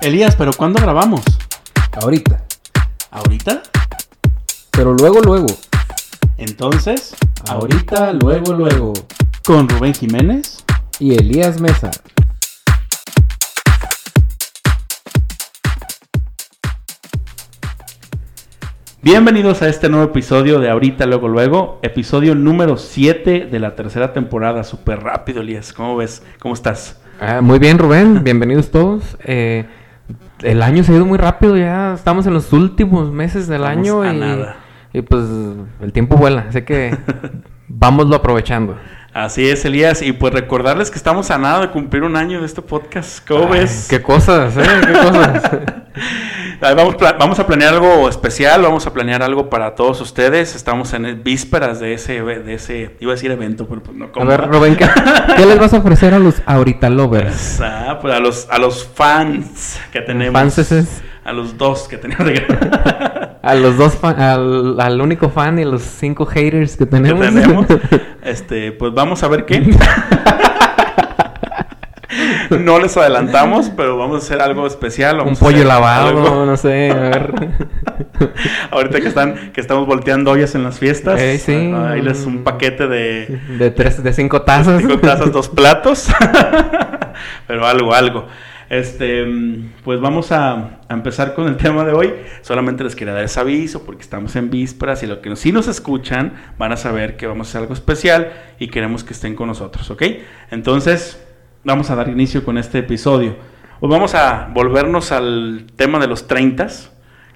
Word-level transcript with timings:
Elías, 0.00 0.36
¿pero 0.36 0.52
cuándo 0.52 0.80
grabamos? 0.80 1.22
Ahorita. 2.00 2.44
¿Ahorita? 3.10 3.62
Pero 4.70 4.94
luego, 4.94 5.20
luego. 5.20 5.46
Entonces, 6.36 7.16
Ahorita, 7.48 8.12
luego, 8.12 8.52
luego. 8.52 8.92
con 9.44 9.68
Rubén 9.68 9.94
Jiménez. 9.94 10.64
Y 11.00 11.14
Elías 11.14 11.60
Mesa. 11.60 11.90
Bienvenidos 19.00 19.62
a 19.62 19.68
este 19.68 19.88
nuevo 19.88 20.06
episodio 20.06 20.58
de 20.60 20.68
Ahorita, 20.70 21.06
luego, 21.06 21.28
luego. 21.28 21.78
Episodio 21.82 22.34
número 22.34 22.76
7 22.76 23.48
de 23.50 23.58
la 23.58 23.74
tercera 23.76 24.12
temporada. 24.12 24.64
Súper 24.64 25.00
rápido, 25.00 25.40
Elías. 25.40 25.72
¿Cómo 25.72 25.96
ves? 25.96 26.22
¿Cómo 26.40 26.54
estás? 26.54 27.00
Ah, 27.20 27.40
muy 27.40 27.58
bien, 27.58 27.78
Rubén. 27.78 28.22
Bienvenidos 28.24 28.70
todos. 28.70 29.16
Eh, 29.24 29.66
el 30.42 30.62
año 30.62 30.84
se 30.84 30.92
ha 30.92 30.96
ido 30.96 31.04
muy 31.06 31.18
rápido 31.18 31.56
ya. 31.56 31.94
Estamos 31.94 32.26
en 32.26 32.34
los 32.34 32.52
últimos 32.52 33.10
meses 33.10 33.46
del 33.48 33.62
Estamos 33.62 33.78
año 33.78 34.02
a 34.02 34.12
y, 34.12 34.18
nada. 34.18 34.56
y 34.92 35.02
pues 35.02 35.24
el 35.80 35.92
tiempo 35.92 36.16
vuela. 36.16 36.46
Así 36.48 36.62
que 36.62 36.96
vámoslo 37.68 38.16
aprovechando. 38.16 38.76
Así 39.14 39.48
es, 39.48 39.64
Elías. 39.64 40.02
Y 40.02 40.12
pues 40.12 40.32
recordarles 40.32 40.90
que 40.90 40.96
estamos 40.96 41.30
a 41.30 41.38
nada 41.38 41.60
de 41.62 41.70
cumplir 41.70 42.02
un 42.04 42.16
año 42.16 42.40
de 42.40 42.46
este 42.46 42.62
podcast. 42.62 43.26
¿Cómo 43.26 43.52
Ay, 43.52 43.60
ves? 43.60 43.86
Qué 43.90 44.00
cosas, 44.02 44.56
¿eh? 44.56 44.62
Qué 44.86 44.92
cosas. 44.92 45.50
Vamos, 46.60 46.96
vamos 47.18 47.38
a 47.38 47.46
planear 47.46 47.74
algo 47.74 48.08
especial, 48.08 48.62
vamos 48.62 48.84
a 48.86 48.92
planear 48.92 49.22
algo 49.22 49.48
para 49.48 49.76
todos 49.76 50.00
ustedes. 50.00 50.56
Estamos 50.56 50.92
en 50.92 51.22
vísperas 51.22 51.78
de 51.78 51.94
ese, 51.94 52.20
de 52.22 52.54
ese, 52.54 52.96
iba 52.98 53.12
a 53.12 53.14
decir 53.14 53.30
evento, 53.30 53.66
pero 53.68 53.80
pues 53.82 53.96
no 53.96 54.06
A 54.06 54.12
como. 54.12 54.26
ver, 54.26 54.48
Rubén, 54.48 54.74
¿qué, 54.76 54.88
qué 55.36 55.46
les 55.46 55.58
vas 55.58 55.72
a 55.74 55.78
ofrecer 55.78 56.14
a 56.14 56.18
los 56.18 56.42
ahorita 56.46 56.90
lovers? 56.90 57.60
Ah, 57.90 57.98
pues 58.00 58.12
a 58.12 58.18
los, 58.20 58.48
a 58.50 58.58
los 58.58 58.86
fans 58.86 59.78
que 59.92 60.00
tenemos. 60.00 60.32
Fanses. 60.38 61.02
A 61.24 61.32
los 61.32 61.56
dos 61.56 61.86
que 61.88 61.96
tenemos. 61.96 62.26
A 63.40 63.54
los 63.54 63.78
dos 63.78 63.94
fan- 63.94 64.20
al, 64.20 64.78
al 64.80 65.00
único 65.00 65.30
fan 65.30 65.58
y 65.58 65.62
a 65.62 65.66
los 65.66 65.80
cinco 65.82 66.26
haters 66.26 66.72
que 66.72 66.84
que 66.84 66.90
tenemos. 66.90 67.20
tenemos. 67.24 67.66
Este, 68.22 68.72
pues 68.72 68.92
vamos 68.92 69.22
a 69.22 69.28
ver 69.28 69.46
qué. 69.46 69.62
No 72.50 72.78
les 72.78 72.96
adelantamos, 72.96 73.70
pero 73.76 73.96
vamos 73.98 74.16
a 74.16 74.18
hacer 74.18 74.40
algo 74.40 74.66
especial. 74.66 75.16
Un 75.18 75.24
vamos 75.24 75.38
pollo 75.38 75.64
lavado, 75.64 76.08
algo- 76.08 76.46
no 76.46 76.56
sé, 76.56 76.90
a 76.90 76.94
ver. 76.94 77.34
Ahorita 78.70 79.00
que 79.00 79.08
están, 79.08 79.52
que 79.52 79.60
estamos 79.60 79.86
volteando 79.86 80.30
ollas 80.30 80.54
en 80.54 80.62
las 80.64 80.78
fiestas. 80.78 81.20
Eh, 81.20 81.38
sí. 81.38 81.72
Ahí 81.74 82.00
les 82.02 82.24
un 82.26 82.44
paquete 82.44 82.86
de, 82.88 83.40
De 83.58 83.70
tres, 83.70 84.02
de 84.02 84.12
cinco 84.12 84.42
tazas. 84.42 84.80
cinco 84.80 84.98
tazas, 84.98 85.32
dos 85.32 85.48
platos. 85.54 86.08
Pero 87.46 87.66
algo, 87.66 87.94
algo. 87.94 88.26
Este, 88.70 89.24
pues 89.82 89.98
vamos 89.98 90.30
a, 90.30 90.52
a 90.88 90.94
empezar 90.94 91.34
con 91.34 91.48
el 91.48 91.56
tema 91.56 91.84
de 91.84 91.92
hoy. 91.92 92.14
Solamente 92.42 92.84
les 92.84 92.94
quería 92.94 93.14
dar 93.14 93.24
ese 93.24 93.40
aviso 93.40 93.84
porque 93.84 94.02
estamos 94.02 94.36
en 94.36 94.50
vísperas 94.50 95.02
y 95.02 95.06
lo 95.06 95.22
que 95.22 95.34
si 95.36 95.52
nos 95.52 95.68
escuchan 95.68 96.34
van 96.58 96.72
a 96.72 96.76
saber 96.76 97.16
que 97.16 97.26
vamos 97.26 97.46
a 97.46 97.50
hacer 97.50 97.60
algo 97.62 97.72
especial 97.72 98.30
y 98.58 98.68
queremos 98.68 99.04
que 99.04 99.14
estén 99.14 99.34
con 99.34 99.48
nosotros, 99.48 99.90
¿ok? 99.90 100.02
Entonces, 100.50 101.18
vamos 101.64 101.90
a 101.90 101.96
dar 101.96 102.08
inicio 102.08 102.44
con 102.44 102.58
este 102.58 102.78
episodio. 102.78 103.36
Pues 103.80 103.90
vamos 103.90 104.14
a 104.14 104.48
volvernos 104.52 105.12
al 105.12 105.66
tema 105.76 105.98
de 105.98 106.06
los 106.08 106.26
30 106.26 106.66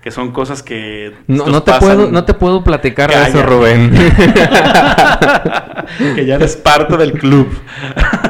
que 0.03 0.11
son 0.11 0.33
cosas 0.33 0.65
que 0.65 1.15
No, 1.29 1.63
te 1.63 1.71
pasan- 1.71 1.81
puedo, 1.97 2.11
no 2.11 2.25
te 2.25 2.35
puedo 2.35 2.65
platicar 2.65 3.09
de 3.09 3.23
eso. 3.23 3.41
Rubén. 3.45 3.93
que 6.17 6.27
ya 6.27 6.35
eres 6.37 6.57
parte 6.57 6.97
del 6.97 7.13
club. 7.13 7.47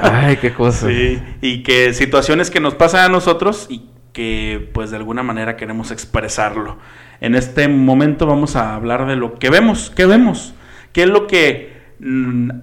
Ay, 0.02 0.36
qué 0.36 0.52
cosa. 0.52 0.88
Sí, 0.88 1.22
y 1.41 1.62
que 1.62 1.94
situaciones 1.94 2.50
que 2.50 2.60
nos 2.60 2.75
pasan 2.75 3.06
a 3.06 3.08
nosotros 3.08 3.66
y 3.70 3.86
que 4.12 4.69
pues 4.75 4.91
de 4.91 4.98
alguna 4.98 5.22
manera 5.22 5.56
queremos 5.56 5.91
expresarlo. 5.91 6.76
En 7.22 7.34
este 7.34 7.66
momento 7.69 8.26
vamos 8.26 8.54
a 8.56 8.75
hablar 8.75 9.06
de 9.06 9.16
lo 9.16 9.38
que 9.38 9.48
vemos, 9.48 9.91
¿qué 9.97 10.04
vemos? 10.06 10.52
¿Qué 10.92 11.04
es 11.04 11.08
lo 11.08 11.26
que 11.26 11.71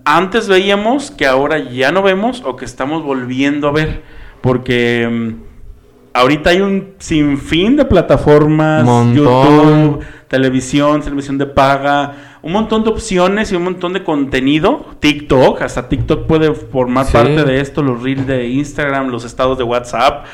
antes 0.05 0.47
veíamos 0.47 1.11
que 1.11 1.25
ahora 1.25 1.59
ya 1.59 1.91
no 1.91 2.01
vemos 2.01 2.43
o 2.45 2.55
que 2.55 2.65
estamos 2.65 3.03
volviendo 3.03 3.67
a 3.69 3.71
ver? 3.71 4.03
Porque 4.41 5.07
mm, 5.09 5.33
ahorita 6.13 6.49
hay 6.49 6.61
un 6.61 6.93
sinfín 6.99 7.77
de 7.77 7.85
plataformas, 7.85 8.83
Montón. 8.83 9.15
YouTube, 9.15 10.05
televisión, 10.27 11.01
televisión 11.01 11.37
de 11.37 11.45
paga, 11.45 12.37
un 12.41 12.51
montón 12.53 12.83
de 12.83 12.89
opciones 12.89 13.51
y 13.51 13.55
un 13.55 13.63
montón 13.63 13.93
de 13.93 14.03
contenido. 14.03 14.85
TikTok, 14.99 15.61
hasta 15.61 15.87
TikTok 15.87 16.25
puede 16.27 16.53
formar 16.53 17.05
Sí. 17.05 17.13
parte 17.13 17.43
de 17.45 17.61
esto, 17.61 17.81
los 17.81 18.01
reels 18.03 18.27
de 18.27 18.47
Instagram, 18.49 19.07
los 19.07 19.23
estados 19.25 19.57
de 19.57 19.63
WhatsApp, 19.63 20.25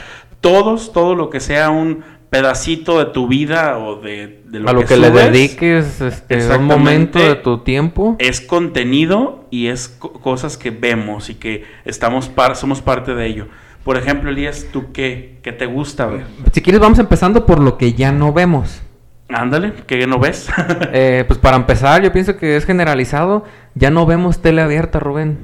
todos, 0.42 0.92
todo 0.94 1.16
lo 1.16 1.30
que 1.30 1.40
sea 1.40 1.70
un 1.70 2.04
pedacito 2.36 3.00
de 3.00 3.06
tu 3.06 3.28
vida 3.28 3.78
o 3.78 4.02
de, 4.02 4.42
de 4.46 4.60
lo 4.60 4.70
a 4.70 4.74
lo 4.74 4.82
que, 4.82 4.88
que, 4.88 4.98
le 4.98 5.12
dediques 5.12 6.02
este, 6.02 6.56
un 6.56 6.66
momento 6.66 7.20
de 7.20 7.36
tu 7.36 7.60
tiempo. 7.60 8.16
es 8.20 8.42
contenido 8.42 9.46
y 9.52 9.68
es 9.68 9.88
co- 9.88 10.14
cosas 10.14 10.58
que 10.58 10.70
vemos 10.72 11.30
y 11.30 11.36
que 11.36 11.64
estamos 11.86 12.28
par- 12.30 12.56
somos 12.56 12.82
parte 12.82 13.16
de 13.16 13.26
ello. 13.28 13.48
Por 13.84 13.98
ejemplo, 13.98 14.30
Elías, 14.32 14.66
¿tú 14.74 14.92
qué, 14.92 15.38
qué 15.44 15.52
te 15.52 15.66
gusta 15.68 16.08
ver? 16.08 16.26
Si 16.52 16.62
quieres, 16.62 16.82
vamos 16.82 17.00
empezando 17.00 17.46
por 17.46 17.60
lo 17.60 17.78
que 17.78 17.94
ya 17.94 18.12
no 18.12 18.34
vemos. 18.34 18.82
Ándale, 19.30 19.74
¿qué 19.88 20.06
no 20.08 20.20
ves? 20.20 20.48
Eh, 20.94 21.24
pues 21.28 21.40
para 21.40 21.56
empezar, 21.58 22.02
yo 22.04 22.12
pienso 22.12 22.38
que 22.38 22.58
es 22.58 22.66
generalizado. 22.66 23.44
Ya 23.76 23.90
no 23.92 24.06
vemos 24.06 24.42
tele 24.42 24.62
abierta, 24.62 25.00
Rubén. 25.00 25.38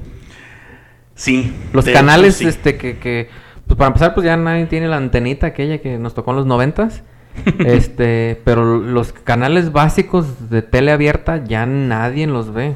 sí. 1.14 1.52
Los 1.72 1.84
canales, 1.86 2.36
sí. 2.36 2.46
este, 2.46 2.76
que, 2.76 2.98
que, 2.98 3.28
pues 3.72 3.78
para 3.78 3.88
empezar, 3.88 4.12
pues 4.12 4.26
ya 4.26 4.36
nadie 4.36 4.66
tiene 4.66 4.86
la 4.86 4.98
antenita 4.98 5.46
aquella 5.46 5.78
que 5.78 5.98
nos 5.98 6.12
tocó 6.12 6.32
en 6.32 6.36
los 6.36 6.46
noventas. 6.46 7.02
este, 7.60 8.38
pero 8.44 8.78
los 8.78 9.14
canales 9.14 9.72
básicos 9.72 10.50
de 10.50 10.60
tele 10.60 10.92
abierta 10.92 11.42
ya 11.42 11.64
nadie 11.64 12.26
los 12.26 12.52
ve. 12.52 12.74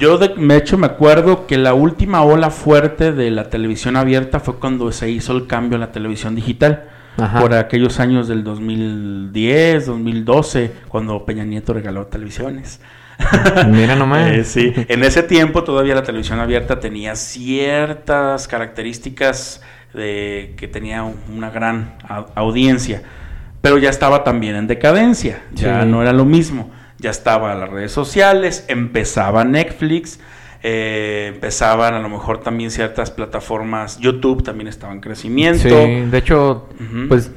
Yo 0.00 0.18
de 0.18 0.34
de 0.34 0.56
hecho 0.56 0.78
me 0.78 0.86
acuerdo 0.86 1.46
que 1.46 1.56
la 1.58 1.74
última 1.74 2.22
ola 2.24 2.50
fuerte 2.50 3.12
de 3.12 3.30
la 3.30 3.50
televisión 3.50 3.94
abierta 3.94 4.40
fue 4.40 4.56
cuando 4.56 4.90
se 4.90 5.10
hizo 5.10 5.32
el 5.32 5.46
cambio 5.46 5.76
a 5.76 5.80
la 5.80 5.92
televisión 5.92 6.34
digital. 6.34 6.88
Ajá. 7.16 7.40
Por 7.40 7.54
aquellos 7.54 8.00
años 8.00 8.26
del 8.26 8.42
2010, 8.42 9.86
2012, 9.86 10.72
cuando 10.88 11.24
Peña 11.24 11.44
Nieto 11.44 11.72
regaló 11.72 12.06
televisiones. 12.06 12.80
Mira 13.68 13.94
nomás. 13.94 14.32
Eh, 14.32 14.42
sí, 14.44 14.74
en 14.76 15.04
ese 15.04 15.22
tiempo 15.22 15.62
todavía 15.62 15.94
la 15.94 16.02
televisión 16.02 16.40
abierta 16.40 16.80
tenía 16.80 17.14
ciertas 17.14 18.48
características 18.48 19.62
de 19.96 20.54
que 20.56 20.68
tenía 20.68 21.02
un- 21.02 21.16
una 21.34 21.50
gran 21.50 21.94
audiencia, 22.36 23.02
pero 23.60 23.78
ya 23.78 23.90
estaba 23.90 24.22
también 24.22 24.54
en 24.54 24.66
decadencia, 24.68 25.42
ya 25.52 25.82
Sí. 25.82 25.88
no 25.88 26.02
era 26.02 26.12
lo 26.12 26.24
mismo, 26.24 26.70
ya 26.98 27.10
estaba 27.10 27.54
las 27.54 27.68
redes 27.70 27.90
sociales, 27.92 28.64
empezaba 28.68 29.44
Netflix, 29.44 30.20
eh, 30.62 31.32
empezaban 31.34 31.94
a 31.94 32.00
lo 32.00 32.08
mejor 32.08 32.40
también 32.42 32.70
ciertas 32.70 33.10
plataformas, 33.10 33.98
YouTube 33.98 34.42
también 34.42 34.68
estaba 34.68 34.92
en 34.92 35.00
crecimiento. 35.00 35.58
Sí, 35.68 35.68
de 36.10 36.18
hecho, 36.18 36.68
pues 37.08 37.30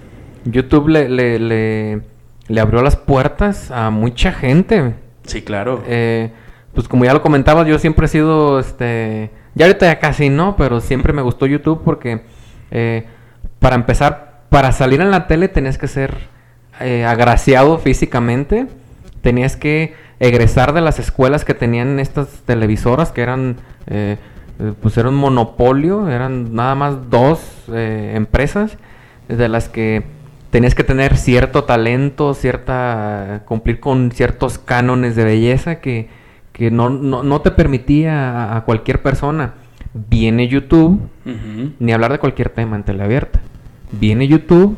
YouTube 0.46 0.88
le, 0.90 1.10
le, 1.10 1.40
le, 1.40 2.02
le 2.48 2.62
abrió 2.62 2.82
las 2.82 2.96
puertas 2.96 3.72
a 3.72 3.90
mucha 3.90 4.32
gente. 4.32 4.96
Sí, 5.26 5.42
claro. 5.42 5.84
Eh, 5.88 6.32
pues 6.74 6.88
como 6.88 7.04
ya 7.06 7.14
lo 7.14 7.22
comentabas, 7.22 7.68
yo 7.68 7.78
siempre 7.78 8.06
he 8.06 8.10
sido, 8.10 8.60
este, 8.60 9.32
ya 9.56 9.66
ahorita 9.66 9.86
ya 9.88 10.00
casi 10.00 10.30
no, 10.30 10.56
pero 10.56 10.80
siempre 10.80 11.14
me 11.14 11.22
gustó 11.22 11.46
YouTube 11.46 11.82
porque, 11.84 12.22
eh, 12.72 13.06
para 13.60 13.76
empezar, 13.76 14.42
para 14.50 14.72
salir 14.72 15.02
en 15.02 15.12
la 15.12 15.28
tele 15.28 15.48
tenías 15.48 15.78
que 15.78 15.88
ser 15.88 16.16
eh, 16.80 17.06
agraciado 17.06 17.78
físicamente, 17.78 18.68
tenías 19.22 19.56
que 19.56 19.94
egresar 20.20 20.74
de 20.74 20.82
las 20.82 21.00
escuelas 21.00 21.46
que 21.46 21.54
tenían 21.54 22.00
estas 22.00 22.28
televisoras, 22.46 23.12
que 23.12 23.22
eran, 23.22 23.58
eh, 23.88 24.18
eh, 24.60 24.74
pues 24.82 24.98
era 24.98 25.10
un 25.10 25.16
monopolio, 25.16 26.10
eran 26.10 26.54
nada 26.54 26.76
más 26.76 27.10
dos 27.10 27.40
eh, 27.72 28.14
empresas, 28.16 28.78
de 29.28 29.48
las 29.48 29.70
que 29.70 30.04
tenías 30.50 30.76
que 30.76 30.84
tener 30.84 31.16
cierto 31.16 31.64
talento, 31.64 32.34
cierta, 32.34 33.44
cumplir 33.46 33.80
con 33.80 34.12
ciertos 34.12 34.58
cánones 34.58 35.16
de 35.16 35.24
belleza 35.24 35.76
que, 35.76 36.10
que 36.52 36.72
no, 36.72 36.90
no, 36.90 37.24
no 37.24 37.42
te 37.42 37.52
permitía 37.52 38.32
a, 38.32 38.58
a 38.58 38.66
cualquier 38.66 39.02
persona. 39.02 39.54
Viene 39.94 40.48
YouTube, 40.48 41.00
ni 41.80 41.92
hablar 41.94 42.12
de 42.12 42.20
cualquier 42.20 42.50
tema 42.50 42.76
en 42.76 42.84
teleabierta. 42.84 43.40
Viene 43.92 44.28
YouTube 44.28 44.78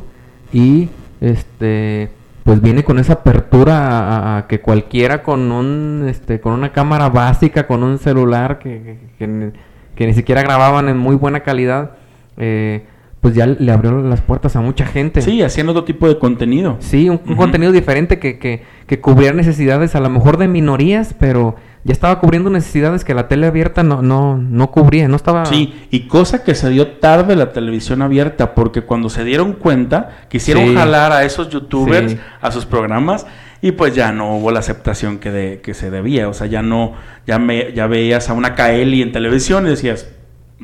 y 0.53 0.89
este 1.19 2.09
pues 2.43 2.59
viene 2.61 2.83
con 2.83 2.97
esa 2.97 3.13
apertura 3.13 4.37
a, 4.37 4.47
que 4.47 4.61
cualquiera 4.61 5.21
con 5.21 5.51
un 5.51 6.05
este 6.09 6.39
con 6.41 6.53
una 6.53 6.71
cámara 6.71 7.09
básica, 7.09 7.67
con 7.67 7.83
un 7.83 7.99
celular 7.99 8.57
que, 8.59 8.69
que- 8.81 8.99
que 9.19 9.27
ni, 9.27 9.51
que 9.95 10.07
ni 10.07 10.13
siquiera 10.13 10.41
grababan 10.41 10.89
en 10.89 10.97
muy 10.97 11.15
buena 11.15 11.41
calidad, 11.41 11.91
eh, 12.37 12.85
pues 13.21 13.35
ya 13.35 13.45
le 13.45 13.71
abrió 13.71 14.01
las 14.01 14.19
puertas 14.21 14.55
a 14.55 14.61
mucha 14.61 14.85
gente. 14.85 15.21
Sí, 15.21 15.41
haciendo 15.43 15.71
otro 15.73 15.83
tipo 15.83 16.07
de 16.07 16.17
contenido. 16.17 16.77
Sí, 16.79 17.07
un, 17.07 17.19
contenido 17.19 17.71
diferente 17.71 18.17
que, 18.19 18.39
que, 18.39 18.63
que 18.87 18.99
cubría 18.99 19.31
necesidades 19.31 19.93
a 19.95 19.99
lo 19.99 20.09
mejor 20.09 20.37
de 20.37 20.47
minorías, 20.47 21.15
pero 21.19 21.55
ya 21.83 21.93
estaba 21.93 22.19
cubriendo 22.19 22.49
necesidades 22.49 23.05
que 23.05 23.13
la 23.13 23.27
tele 23.27 23.45
abierta 23.47 23.83
no, 23.83 24.01
no, 24.01 24.37
no 24.37 24.71
cubría, 24.71 25.07
no 25.07 25.15
estaba... 25.15 25.45
Sí, 25.45 25.73
y 25.91 26.07
cosa 26.07 26.43
que 26.43 26.55
se 26.55 26.69
dio 26.71 26.87
tarde 26.93 27.35
la 27.35 27.53
televisión 27.53 28.01
abierta, 28.01 28.55
porque 28.55 28.81
cuando 28.81 29.09
se 29.09 29.23
dieron 29.23 29.53
cuenta, 29.53 30.21
quisieron 30.29 30.65
Sí. 30.69 30.75
jalar 30.75 31.11
a 31.11 31.23
esos 31.23 31.49
youtubers 31.49 32.11
Sí. 32.13 32.17
a 32.41 32.51
sus 32.51 32.65
programas 32.65 33.25
y 33.61 33.71
pues 33.73 33.93
ya 33.95 34.11
no 34.11 34.35
hubo 34.37 34.49
la 34.51 34.59
aceptación 34.59 35.19
que, 35.19 35.29
de- 35.31 35.61
que 35.61 35.75
se 35.75 35.91
debía. 35.91 36.27
O 36.27 36.33
sea, 36.33 36.47
ya 36.47 36.63
no, 36.63 36.93
ya, 37.27 37.37
me, 37.37 37.71
ya 37.73 37.85
veías 37.85 38.29
a 38.29 38.33
una 38.33 38.55
Kaeli 38.55 39.03
en 39.03 39.11
televisión 39.11 39.67
y 39.67 39.69
decías, 39.69 40.07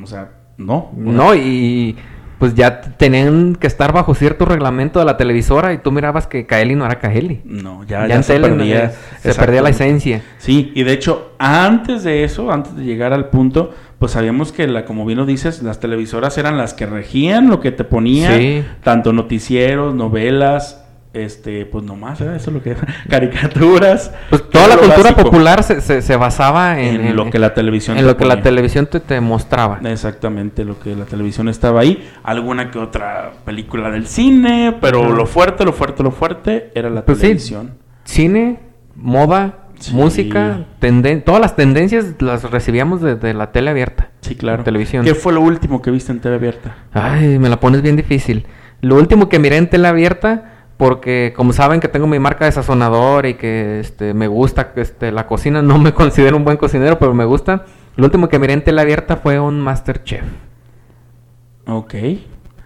o 0.01 0.07
sea, 0.07 0.31
no. 0.57 0.91
No, 0.95 1.35
y 1.35 1.95
pues 2.39 2.53
ya 2.55 2.81
tenían 2.81 3.55
que 3.55 3.67
estar 3.67 3.91
bajo 3.93 4.13
cierto 4.13 4.45
reglamento 4.45 4.99
de 4.99 5.05
la 5.05 5.17
televisora 5.17 5.73
y 5.73 5.79
tú 5.79 5.91
mirabas 5.91 6.27
que 6.27 6.45
Kaeli 6.45 6.75
no 6.75 6.85
era 6.85 6.99
Kaeli. 6.99 7.41
No, 7.45 7.83
ya, 7.83 8.01
Ya, 8.01 8.07
ya 8.09 8.15
en 8.15 8.23
se 8.23 8.33
tele 8.33 8.49
perdía. 8.49 8.85
eh, 8.85 8.91
se 9.21 9.33
perdía 9.35 9.61
la 9.61 9.69
esencia. 9.69 10.21
Sí, 10.37 10.71
y 10.75 10.83
de 10.83 10.93
hecho, 10.93 11.31
antes 11.39 12.03
de 12.03 12.23
eso, 12.23 12.51
antes 12.51 12.75
de 12.75 12.83
llegar 12.83 13.11
al 13.13 13.29
punto, 13.29 13.73
pues 13.99 14.11
sabíamos 14.11 14.51
que, 14.51 14.67
la, 14.67 14.85
como 14.85 15.05
bien 15.05 15.17
lo 15.17 15.25
dices, 15.25 15.63
las 15.63 15.79
televisoras 15.79 16.37
eran 16.37 16.57
las 16.57 16.73
que 16.75 16.85
regían 16.85 17.49
lo 17.49 17.59
que 17.59 17.71
te 17.71 17.83
ponían, 17.83 18.37
Sí. 18.39 18.63
tanto 18.83 19.13
noticieros, 19.13 19.95
novelas, 19.95 20.83
este, 21.25 21.65
pues 21.65 21.83
nomás, 21.83 22.21
¿eh? 22.21 22.35
eso 22.35 22.49
es 22.49 22.53
lo 22.55 22.61
que 22.63 22.75
caricaturas. 23.09 24.11
Pues 24.29 24.49
toda 24.49 24.65
era 24.65 24.75
la 24.75 24.81
cultura 24.81 25.03
básico 25.11 25.23
popular 25.23 25.63
se, 25.63 25.81
se, 25.81 26.01
se 26.01 26.15
basaba 26.15 26.79
en, 26.79 27.01
en, 27.01 27.15
lo 27.15 27.29
que 27.29 27.39
la 27.39 27.53
televisión 27.53 27.97
en 27.97 28.03
te 28.03 28.07
lo 28.11 28.17
que 28.17 28.25
la 28.25 28.41
televisión 28.41 28.87
te, 28.87 28.99
te 28.99 29.19
mostraba. 29.21 29.79
Exactamente, 29.83 30.63
lo 30.65 30.79
que 30.79 30.95
la 30.95 31.05
televisión 31.05 31.49
estaba 31.49 31.81
ahí. 31.81 32.07
Alguna 32.23 32.71
que 32.71 32.79
otra 32.79 33.31
película 33.45 33.89
del 33.89 34.07
cine, 34.07 34.75
pero 34.81 35.13
lo 35.13 35.25
fuerte, 35.25 35.65
lo 35.65 35.73
fuerte, 35.73 36.03
lo 36.03 36.11
fuerte 36.11 36.71
era 36.75 36.89
la 36.89 37.03
Pues 37.05 37.17
sí. 37.19 37.23
televisión. 37.23 37.73
Cine, 38.03 38.59
moda, 38.95 39.59
Sí. 39.79 39.93
música, 39.93 40.65
tenden- 40.79 41.23
todas 41.23 41.39
las 41.39 41.55
tendencias 41.55 42.15
las 42.19 42.49
recibíamos 42.49 42.99
de, 42.99 43.15
de 43.15 43.35
la 43.35 43.51
tele 43.51 43.69
abierta. 43.69 44.09
Sí, 44.21 44.33
claro. 44.35 44.63
Televisión. 44.63 45.05
¿Qué 45.05 45.13
fue 45.13 45.33
lo 45.33 45.41
último 45.41 45.83
que 45.83 45.91
viste 45.91 46.11
en 46.11 46.19
TV 46.19 46.35
abierta? 46.35 46.75
Ay, 46.93 47.37
me 47.37 47.47
la 47.47 47.59
pones 47.59 47.83
bien 47.83 47.95
difícil. 47.95 48.47
Lo 48.81 48.95
último 48.95 49.29
que 49.29 49.37
miré 49.37 49.57
en 49.57 49.69
tele 49.69 49.87
abierta, 49.87 50.46
porque 50.77 51.33
como 51.35 51.53
saben 51.53 51.79
que 51.79 51.87
tengo 51.87 52.07
mi 52.07 52.19
marca 52.19 52.45
de 52.45 52.51
sazonador 52.51 53.25
y 53.25 53.33
que 53.33 53.79
este, 53.79 54.13
me 54.13 54.27
gusta 54.27 54.71
este, 54.75 55.11
la 55.11 55.25
cocina, 55.27 55.61
no 55.63 55.77
me 55.79 55.93
considero 55.93 56.37
un 56.37 56.45
buen 56.45 56.57
cocinero, 56.57 56.97
pero 56.99 57.13
me 57.13 57.25
gusta. 57.25 57.65
Lo 57.95 58.05
último 58.05 58.29
que 58.29 58.37
miré 58.39 58.53
en 58.53 58.63
tele 58.63 58.81
abierta 58.81 59.17
fue 59.17 59.39
un 59.39 59.59
Masterchef. 59.59 60.23
Ok. 61.65 61.95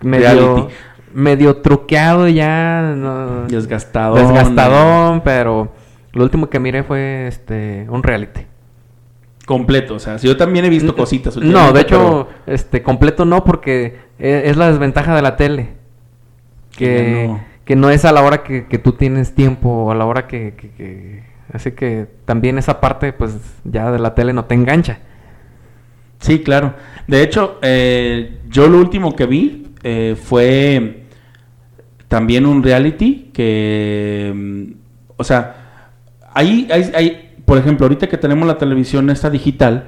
Medio, 0.02 0.68
medio 1.14 1.58
truqueado 1.58 2.28
ya. 2.28 2.94
no- 2.96 3.48
Desgastado. 3.48 4.16
desgastadón, 4.16 5.22
pero 5.22 5.72
lo 6.14 6.24
último 6.24 6.50
que 6.50 6.60
miré 6.60 6.84
fue 6.84 7.28
este 7.28 7.86
un 7.90 8.04
reality. 8.04 8.42
Completo, 9.46 9.96
o 9.96 10.00
sea, 10.00 10.18
si 10.20 10.28
yo 10.28 10.38
también 10.38 10.66
he 10.66 10.70
visto 10.70 10.96
cositas. 10.96 11.36
No, 11.38 11.72
de 11.74 11.82
hecho, 11.82 12.28
este 12.46 12.84
completo 12.84 13.26
no, 13.26 13.44
porque 13.44 14.00
e- 14.20 14.44
es 14.46 14.56
la 14.58 14.68
desventaja 14.70 15.16
de 15.16 15.22
la 15.22 15.36
tele. 15.36 15.70
Que 16.72 16.86
Que, 16.86 17.26
no. 17.28 17.51
Que 17.66 17.76
no 17.76 17.90
es 17.90 18.06
a 18.06 18.12
la 18.12 18.22
hora 18.24 18.44
que, 18.44 18.68
que 18.68 18.78
tú 18.80 18.94
tienes 18.94 19.34
tiempo 19.36 19.70
o 19.70 19.92
a 19.92 19.96
la 19.96 20.06
hora 20.06 20.28
que, 20.28 20.54
que- 20.56 20.70
que- 20.72 21.32
Así 21.54 21.72
que 21.74 22.08
también 22.26 22.58
esa 22.58 22.80
parte, 22.80 23.12
pues 23.12 23.36
ya 23.66 23.92
de 23.92 24.00
la 24.00 24.16
tele 24.16 24.32
no 24.32 24.46
te 24.46 24.56
engancha. 24.56 25.00
Sí, 26.20 26.40
claro. 26.44 26.76
De 27.08 27.24
hecho, 27.24 27.60
eh, 27.62 28.38
yo 28.50 28.68
lo 28.68 28.78
último 28.78 29.16
que 29.16 29.26
vi 29.26 29.68
eh, 29.84 30.16
fue 30.22 31.04
también 32.08 32.46
un 32.46 32.62
reality 32.64 33.32
que, 33.34 34.32
mm, 34.34 34.64
o 35.18 35.24
sea, 35.24 35.56
ahí, 36.34 36.68
hay, 36.72 36.92
hay, 36.96 37.32
por 37.46 37.58
ejemplo, 37.58 37.86
ahorita 37.86 38.08
que 38.08 38.18
tenemos 38.18 38.48
la 38.48 38.58
televisión 38.58 39.10
esta 39.10 39.30
digital, 39.30 39.88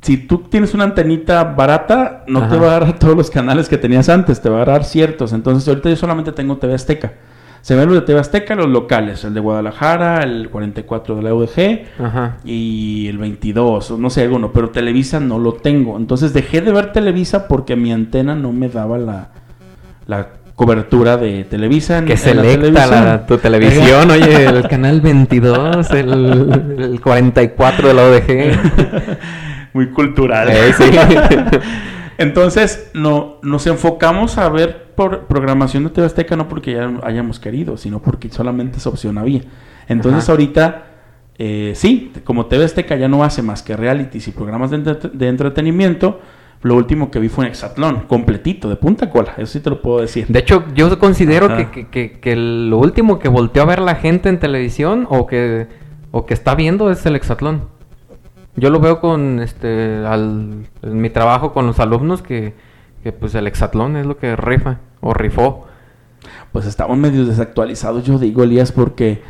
si 0.00 0.16
tú 0.16 0.38
tienes 0.50 0.74
una 0.74 0.84
antenita 0.84 1.44
barata, 1.44 2.24
no 2.26 2.48
te 2.48 2.56
va 2.56 2.76
a 2.76 2.80
dar 2.80 2.98
todos 2.98 3.16
los 3.16 3.30
canales 3.30 3.68
que 3.68 3.78
tenías 3.78 4.08
antes, 4.08 4.40
te 4.40 4.48
va 4.48 4.62
a 4.62 4.64
dar 4.64 4.84
ciertos. 4.84 5.32
Entonces, 5.32 5.66
ahorita 5.68 5.90
yo 5.90 5.96
solamente 5.96 6.32
tengo 6.32 6.56
TV 6.56 6.74
Azteca. 6.74 7.12
Se 7.60 7.76
ven 7.76 7.86
los 7.86 7.94
de 7.94 8.00
TV 8.00 8.18
Azteca, 8.18 8.56
los 8.56 8.68
locales, 8.68 9.22
el 9.22 9.34
de 9.34 9.40
Guadalajara, 9.40 10.24
el 10.24 10.50
44 10.50 11.14
de 11.14 11.22
la 11.22 11.32
UDG 11.32 11.82
Ajá. 12.04 12.38
y 12.44 13.06
el 13.06 13.18
22, 13.18 13.92
o 13.92 13.98
no 13.98 14.10
sé, 14.10 14.22
alguno, 14.22 14.52
pero 14.52 14.70
Televisa 14.70 15.20
no 15.20 15.38
lo 15.38 15.52
tengo. 15.52 15.96
Entonces 15.96 16.32
dejé 16.32 16.60
de 16.60 16.72
ver 16.72 16.90
Televisa 16.92 17.46
porque 17.46 17.76
mi 17.76 17.92
antena 17.92 18.34
no 18.34 18.50
me 18.52 18.68
daba 18.68 18.98
la, 18.98 19.28
la 20.08 20.30
cobertura 20.56 21.16
de 21.16 21.44
Televisa. 21.44 21.98
En, 21.98 22.06
Que 22.06 22.14
en 22.14 22.36
la 22.36 22.42
selecta 22.42 22.86
la, 22.88 23.26
tu 23.26 23.38
televisión, 23.38 24.10
oye, 24.10 24.46
el 24.46 24.62
canal 24.68 25.00
22, 25.00 25.88
el, 25.92 26.74
el 26.78 27.00
44 27.00 27.88
de 27.88 27.94
la 27.94 28.02
ODG. 28.02 28.58
Muy 29.74 29.88
cultural. 29.90 30.48
Eh, 30.50 30.72
sí. 30.76 30.84
Entonces 32.18 32.90
no, 32.94 33.38
nos 33.42 33.66
enfocamos 33.66 34.38
a 34.38 34.48
ver 34.48 34.92
por 34.94 35.26
programación 35.26 35.84
de 35.84 35.90
TV 35.90 36.06
Azteca 36.06 36.36
no 36.36 36.48
porque 36.48 36.72
ya 36.74 36.90
hayamos 37.02 37.40
querido, 37.40 37.76
sino 37.76 38.00
porque 38.00 38.28
solamente 38.28 38.78
esa 38.78 38.90
opción 38.90 39.18
había. 39.18 39.40
Entonces 39.88 40.24
Ajá. 40.24 40.32
ahorita, 40.32 40.84
eh, 41.38 41.72
sí, 41.74 42.12
como 42.24 42.46
TV 42.46 42.64
Azteca 42.64 42.96
ya 42.96 43.08
no 43.08 43.24
hace 43.24 43.42
más 43.42 43.62
que 43.62 43.76
realities 43.76 44.28
y 44.28 44.30
programas 44.32 44.70
de, 44.70 44.76
entre- 44.76 45.10
de 45.12 45.28
entretenimiento, 45.28 46.20
lo 46.62 46.76
último 46.76 47.10
que 47.10 47.18
vi 47.18 47.28
fue 47.28 47.44
un 47.46 47.50
Exatlón, 47.50 48.00
completito, 48.06 48.68
de 48.68 48.76
punta 48.76 49.10
cola, 49.10 49.32
eso 49.38 49.46
sí 49.54 49.60
te 49.60 49.70
lo 49.70 49.82
puedo 49.82 50.00
decir. 50.00 50.26
De 50.28 50.38
hecho, 50.38 50.64
yo 50.76 50.96
considero 50.98 51.56
que, 51.56 51.70
que, 51.70 51.88
que- 51.88 52.20
que 52.20 52.36
lo 52.36 52.78
último 52.78 53.18
que 53.18 53.28
volteó 53.28 53.62
a 53.62 53.66
ver 53.66 53.80
la 53.80 53.96
gente 53.96 54.28
en 54.28 54.38
televisión 54.38 55.06
o 55.10 55.26
que, 55.26 55.66
o 56.12 56.24
que 56.26 56.34
está 56.34 56.54
viendo 56.54 56.90
es 56.92 57.04
el 57.06 57.16
hexatlón. 57.16 57.71
Yo 58.56 58.70
lo 58.70 58.80
veo 58.80 59.00
con 59.00 59.40
este 59.40 60.04
al, 60.06 60.66
en 60.82 61.00
mi 61.00 61.08
trabajo 61.10 61.52
con 61.52 61.66
los 61.66 61.80
alumnos 61.80 62.20
que, 62.22 62.54
que 63.02 63.12
pues 63.12 63.34
el 63.34 63.46
hexatlón 63.46 63.96
es 63.96 64.04
lo 64.06 64.18
que 64.18 64.36
rifa 64.36 64.78
o 65.00 65.14
rifó. 65.14 65.66
Pues 66.52 66.66
estamos 66.66 66.98
medio 66.98 67.24
desactualizados, 67.24 68.04
yo 68.04 68.18
digo, 68.18 68.42
Elías, 68.44 68.70
porque 68.72 69.22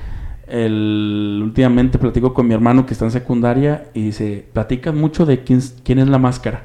el, 0.48 1.40
últimamente 1.42 1.98
platico 1.98 2.34
con 2.34 2.46
mi 2.48 2.54
hermano 2.54 2.84
que 2.84 2.92
está 2.94 3.04
en 3.04 3.10
secundaria 3.12 3.84
y 3.94 4.02
dice, 4.06 4.46
platican 4.52 4.98
mucho 4.98 5.24
de 5.24 5.42
quién, 5.44 5.60
es- 5.60 5.76
quién 5.84 5.98
es 6.00 6.08
la 6.08 6.18
máscara, 6.18 6.64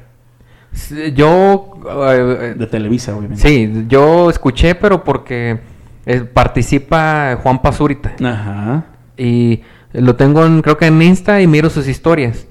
Sí, 0.72 1.12
Yo 1.14 1.74
eh, 2.10 2.54
de 2.58 2.66
Televisa, 2.66 3.16
obviamente. 3.16 3.42
sí, 3.42 3.86
yo 3.88 4.28
escuché, 4.28 4.74
pero 4.74 5.02
porque 5.02 5.60
eh, 6.04 6.20
participa 6.20 7.38
Juan 7.42 7.62
Pazurita. 7.62 8.14
Ajá. 8.22 8.84
Y 9.16 9.62
lo 9.94 10.14
tengo 10.16 10.44
en, 10.44 10.60
creo 10.60 10.76
que 10.76 10.86
en 10.86 11.00
Insta 11.00 11.40
y 11.40 11.46
miro 11.46 11.70
sus 11.70 11.88
historias. 11.88 12.46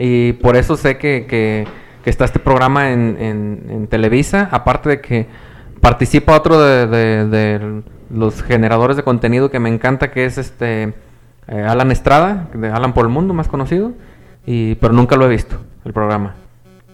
Y 0.00 0.32
por 0.32 0.56
eso 0.56 0.76
sé 0.76 0.96
que, 0.98 1.26
que- 1.28 1.66
está 2.04 2.24
este 2.24 2.38
programa 2.38 2.90
en, 2.90 3.86
Televisa. 3.90 4.48
Aparte 4.50 4.88
de 4.88 5.00
que 5.00 5.26
participa 5.80 6.34
otro 6.34 6.58
de 6.58 7.82
los 8.12 8.42
generadores 8.42 8.96
de 8.96 9.02
contenido 9.04 9.50
que 9.50 9.60
me 9.60 9.68
encanta, 9.68 10.10
que 10.10 10.24
es 10.24 10.38
este 10.38 10.94
eh, 11.48 11.62
Alan 11.62 11.90
Estrada, 11.90 12.48
de 12.54 12.68
Alan 12.68 12.92
por 12.92 13.04
el 13.04 13.12
Mundo, 13.12 13.34
más 13.34 13.48
conocido. 13.48 13.92
Y, 14.46 14.74
pero 14.76 14.92
nunca 14.92 15.16
lo 15.16 15.26
he 15.26 15.28
visto, 15.28 15.56
el 15.84 15.92
programa. 15.92 16.34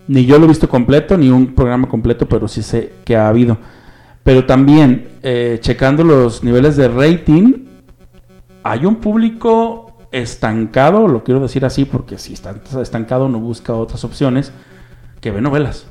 Ni 0.08 0.26
yo 0.26 0.38
lo 0.38 0.44
he 0.44 0.48
visto 0.48 0.68
completo, 0.68 1.16
ni 1.16 1.30
un 1.30 1.54
programa 1.54 1.88
completo, 1.88 2.28
pero 2.28 2.48
sí 2.48 2.62
sé 2.62 2.92
que 3.04 3.16
ha 3.16 3.28
habido. 3.28 3.56
Pero 4.22 4.44
también, 4.44 5.08
eh, 5.22 5.58
checando 5.60 6.04
los 6.04 6.42
niveles 6.42 6.76
de 6.76 6.88
rating, 6.88 7.66
hay 8.62 8.84
un 8.84 8.96
público 8.96 9.85
estancado, 10.22 11.08
lo 11.08 11.24
quiero 11.24 11.40
decir 11.40 11.64
así, 11.64 11.84
porque 11.84 12.18
si 12.18 12.32
está 12.32 12.54
estancado 12.80 13.28
no 13.28 13.38
busca 13.38 13.72
otras 13.74 14.04
opciones, 14.04 14.52
que 15.20 15.30
ve 15.30 15.40
novelas. 15.40 15.86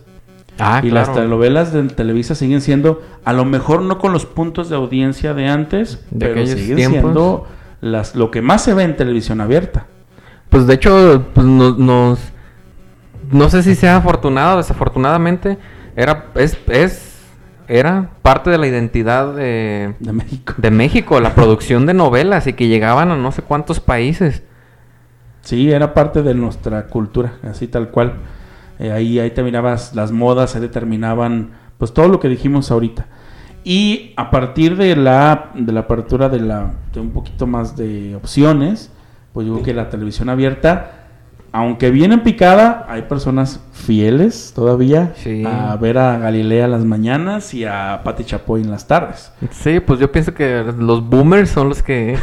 Ah, 0.58 0.80
y 0.84 0.90
claro. 0.90 1.08
las 1.08 1.16
telenovelas 1.16 1.74
de 1.74 1.84
Televisa 1.84 2.34
siguen 2.36 2.62
siendo, 2.62 3.02
a 3.26 3.34
lo 3.34 3.44
mejor 3.44 3.82
no 3.82 3.98
con 4.00 4.14
los 4.14 4.26
puntos 4.26 4.70
de 4.70 4.76
audiencia 4.78 5.34
de 5.34 5.48
antes, 5.48 6.06
De 6.12 6.28
pero 6.28 6.46
siguen 6.48 6.76
tiempos. 6.78 7.02
siendo 7.02 7.48
las, 7.82 8.16
lo 8.16 8.32
que 8.32 8.42
más 8.42 8.64
se 8.64 8.74
ve 8.74 8.84
en 8.84 8.96
televisión 8.96 9.42
abierta. 9.42 9.88
Pues 10.50 10.66
de 10.68 10.76
hecho, 10.76 11.26
pues 11.34 11.46
nos, 11.46 11.78
nos- 11.78 12.20
no 13.32 13.50
sé 13.50 13.64
si 13.64 13.76
sea 13.76 13.98
afortunado 13.98 14.54
o 14.54 14.58
desafortunadamente, 14.58 15.58
era, 15.98 16.28
es, 16.36 16.58
es, 16.68 17.15
era 17.68 18.12
parte 18.22 18.50
de 18.50 18.58
la 18.58 18.68
identidad 18.68 19.34
de, 19.34 19.96
De 20.00 20.14
México. 20.14 20.54
de 20.58 20.72
México, 20.72 21.20
la 21.20 21.36
producción 21.36 21.86
de 21.86 21.94
novelas 21.94 22.48
y 22.48 22.54
que 22.54 22.68
llegaban 22.68 23.12
a 23.12 23.16
no 23.16 23.32
sé 23.32 23.42
cuántos 23.42 23.80
países. 23.80 24.44
Sí, 25.42 25.72
era 25.72 25.94
parte 25.94 26.24
de 26.24 26.34
nuestra 26.34 26.88
cultura, 26.88 27.34
así 27.44 27.68
tal 27.68 27.90
cual. 27.90 28.14
Eh, 28.80 28.92
ahí, 28.92 29.20
ahí 29.20 29.32
terminabas 29.32 29.96
las 29.96 30.12
modas, 30.12 30.56
ahí 30.56 30.62
determinaban 30.62 31.52
pues 31.78 31.94
todo 31.94 32.08
lo 32.08 32.20
que 32.20 32.30
dijimos 32.30 32.72
ahorita. 32.72 33.08
Y 33.64 34.14
a 34.16 34.30
partir 34.30 34.78
de 34.78 34.96
la, 34.96 35.52
de 35.56 35.72
la 35.72 35.82
apertura 35.82 36.30
de, 36.30 36.40
la, 36.40 36.74
de 36.94 37.00
un 37.00 37.12
poquito 37.12 37.48
más 37.48 37.76
de 37.76 38.16
opciones, 38.16 38.92
pues 39.34 39.48
yo 39.48 39.54
creo 39.54 39.66
que 39.66 39.74
la 39.74 39.90
televisión 39.90 40.30
abierta, 40.30 41.05
aunque 41.56 41.90
viene 41.92 42.16
en 42.16 42.24
picada, 42.24 42.86
hay 42.90 43.04
personas 43.04 43.62
fieles 43.72 44.52
todavía 44.56 45.14
Sí. 45.16 45.44
a 45.46 45.76
ver 45.78 45.98
a 45.98 46.18
Galilea 46.18 46.68
las 46.68 46.84
mañanas 46.84 47.54
y 47.54 47.66
a 47.66 48.02
Pati 48.04 48.24
Chapoy 48.26 48.62
en 48.62 48.72
las 48.72 48.88
tardes. 48.88 49.32
Sí, 49.52 49.80
pues 49.80 50.00
yo 50.00 50.12
pienso 50.12 50.34
que 50.34 50.64
los 50.78 51.08
boomers 51.08 51.50
son 51.50 51.70
los 51.70 51.82
que, 51.82 52.18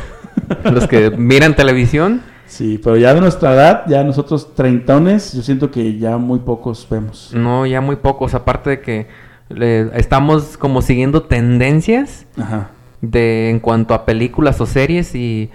los 0.65 0.87
que 0.87 1.11
miran 1.11 1.55
televisión. 1.57 2.21
Sí, 2.47 2.79
pero 2.83 2.97
ya 2.99 3.15
de 3.15 3.21
nuestra 3.23 3.55
edad, 3.55 3.85
ya 3.89 4.05
nosotros 4.05 4.55
treintones, 4.55 5.33
yo 5.33 5.43
siento 5.43 5.71
que 5.71 5.97
ya 5.99 6.19
muy 6.19 6.41
pocos 6.41 6.87
vemos. 6.91 7.31
No, 7.35 7.65
ya 7.65 7.81
muy 7.81 7.97
pocos, 7.97 8.35
aparte 8.35 8.69
de 8.71 8.81
que 8.83 9.07
le- 9.49 9.89
estamos 9.99 10.59
como 10.59 10.83
siguiendo 10.83 11.23
tendencias 11.23 12.27
Ajá. 12.37 12.69
de 13.01 13.49
en 13.49 13.59
cuanto 13.61 13.95
a 13.95 14.05
películas 14.05 14.61
o 14.61 14.67
series 14.67 15.15
y 15.15 15.51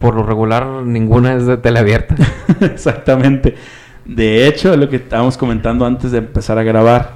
por 0.00 0.16
lo 0.16 0.24
regular 0.24 0.66
ninguna 0.84 1.34
es 1.34 1.46
de 1.46 1.56
teleabierta. 1.58 2.16
Exactamente. 2.60 3.54
De 4.04 4.48
hecho, 4.48 4.76
lo 4.76 4.88
que 4.88 4.96
estábamos 4.96 5.36
comentando 5.36 5.86
antes 5.86 6.10
de 6.10 6.18
empezar 6.18 6.58
a 6.58 6.64
grabar, 6.64 7.12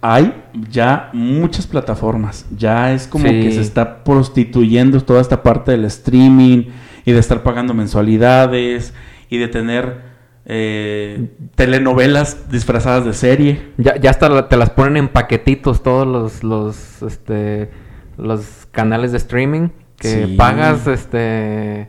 hay 0.00 0.32
ya 0.70 1.10
muchas 1.12 1.66
plataformas. 1.66 2.46
Ya 2.56 2.92
es 2.94 3.06
como 3.06 3.26
Sí. 3.28 3.40
que 3.42 3.52
se 3.52 3.60
está 3.60 4.02
prostituyendo 4.04 5.00
toda 5.02 5.20
esta 5.20 5.42
parte 5.42 5.72
del 5.72 5.84
streaming 5.84 6.66
y 7.04 7.12
de 7.12 7.18
estar 7.18 7.42
pagando 7.42 7.74
mensualidades 7.74 8.94
y 9.28 9.38
de 9.38 9.48
tener 9.48 10.16
eh, 10.48 11.28
telenovelas 11.56 12.48
disfrazadas 12.52 13.04
de 13.04 13.12
serie. 13.14 13.72
ya, 13.78 13.96
ya 13.96 14.10
hasta 14.10 14.48
te 14.48 14.56
las 14.56 14.70
ponen 14.70 14.96
en 14.96 15.08
paquetitos 15.08 15.82
todos 15.82 16.06
los, 16.06 16.44
los, 16.44 17.02
este, 17.02 17.68
los 18.16 18.68
canales 18.70 19.10
de 19.10 19.18
streaming 19.18 19.70
que 19.98 20.26
Sí. 20.26 20.34
pagas, 20.36 20.86
este, 20.86 21.88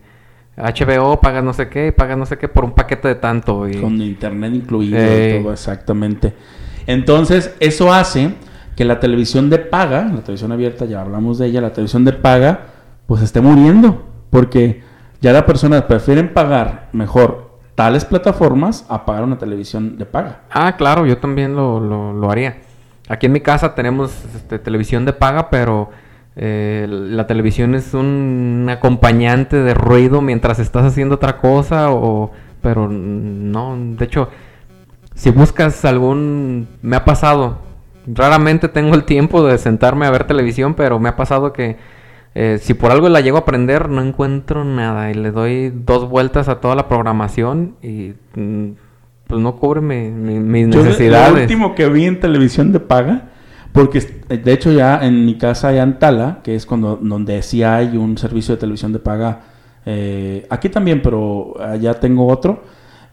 HBO, 0.58 1.22
pagas 1.22 1.44
no 1.44 1.54
sé 1.54 1.70
qué, 1.70 1.92
pagas 1.92 2.18
no 2.18 2.26
sé 2.26 2.38
qué 2.38 2.48
por 2.48 2.66
un 2.66 2.72
paquete 2.72 3.08
de 3.08 3.16
tanto. 3.16 3.68
Y... 3.68 3.80
Con 3.80 4.02
internet 4.02 4.54
incluido 4.56 4.98
y 4.98 5.42
todo, 5.42 5.54
exactamente. 5.54 6.34
Entonces, 6.88 7.56
eso 7.60 7.94
hace 7.94 8.34
que 8.76 8.84
la 8.84 9.00
televisión 9.00 9.50
de 9.50 9.60
paga, 9.60 10.04
la 10.06 10.22
televisión 10.22 10.52
abierta, 10.52 10.86
ya 10.86 11.02
hablamos 11.02 11.38
de 11.38 11.48
ella, 11.48 11.62
la 11.62 11.74
televisión 11.74 12.06
de 12.06 12.14
paga, 12.14 12.68
pues 13.06 13.22
esté 13.22 13.40
muriendo. 13.40 14.04
Porque 14.32 14.82
ya 15.22 15.32
las 15.32 15.44
personas 15.44 15.84
prefieren 15.84 16.34
pagar 16.34 16.90
mejor 16.92 17.60
tales 17.76 18.06
plataformas 18.06 18.86
a 18.90 19.06
pagar 19.06 19.24
una 19.24 19.38
televisión 19.38 19.98
de 19.98 20.06
paga. 20.06 20.42
Ah, 20.50 20.76
claro, 20.76 21.06
yo 21.06 21.18
también 21.20 21.56
lo, 21.56 21.80
lo, 21.80 22.14
lo 22.14 22.32
haría. 22.32 22.58
Aquí 23.08 23.28
en 23.28 23.32
mi 23.32 23.42
casa 23.42 23.76
tenemos 23.76 24.12
este, 24.36 24.58
televisión 24.60 25.06
de 25.06 25.14
paga, 25.14 25.50
pero 25.50 25.92
eh, 26.38 26.86
la 26.90 27.26
televisión 27.28 27.74
es 27.76 27.94
un 27.94 28.68
acompañante 28.70 29.58
de 29.58 29.74
ruido 29.74 30.22
mientras 30.22 30.60
estás 30.60 30.86
haciendo 30.86 31.16
otra 31.16 31.38
cosa, 31.38 31.92
o 31.92 32.32
pero 32.62 32.88
no, 32.88 33.76
de 33.98 34.06
hecho, 34.06 34.30
si 35.16 35.32
buscas 35.32 35.84
algún... 35.86 36.68
Me 36.82 36.96
ha 36.96 37.06
pasado, 37.06 37.60
raramente 38.06 38.68
tengo 38.68 38.94
el 38.96 39.04
tiempo 39.04 39.44
de 39.46 39.58
sentarme 39.58 40.06
a 40.06 40.12
ver 40.12 40.26
televisión, 40.26 40.74
pero 40.76 41.00
me 41.00 41.10
ha 41.10 41.16
pasado 41.16 41.54
que 41.54 41.78
eh, 42.36 42.60
si 42.62 42.74
por 42.76 42.92
algo 42.92 43.10
la 43.10 43.22
llego 43.22 43.38
a 43.38 43.42
aprender, 43.42 43.90
no 43.90 44.02
encuentro 44.02 44.64
nada 44.64 45.10
y 45.10 45.16
le 45.16 45.32
doy 45.32 45.72
dos 45.74 46.08
vueltas 46.08 46.50
a 46.50 46.60
toda 46.60 46.76
la 46.76 46.88
programación 46.88 47.76
y 47.82 48.14
mm, 48.36 48.68
pues 49.28 49.42
no 49.42 49.56
cubre 49.56 49.82
mi- 49.82 50.12
mi- 50.12 50.40
mis 50.40 50.70
Yo 50.76 50.84
necesidades. 50.84 51.34
Lo 51.34 51.42
último 51.42 51.74
que 51.74 51.90
vi 51.90 52.06
en 52.06 52.20
televisión 52.20 52.72
de 52.74 52.80
paga, 52.80 53.30
porque 53.72 54.00
de 54.28 54.54
hecho 54.54 54.72
ya 54.72 55.00
en 55.06 55.26
mi 55.26 55.38
casa 55.38 55.70
hay 55.70 55.78
Antala, 55.80 56.40
que 56.44 56.56
es 56.56 56.66
cuando 56.66 56.98
donde 57.02 57.42
sí 57.42 57.64
hay 57.64 57.96
un 57.98 58.18
servicio 58.18 58.56
de 58.56 58.60
televisión 58.60 58.94
de 58.94 59.00
paga. 59.00 59.42
eh, 59.86 60.46
aquí 60.50 60.68
también, 60.70 61.02
pero 61.02 61.54
allá 61.62 61.94
tengo 61.94 62.28
otro. 62.28 62.64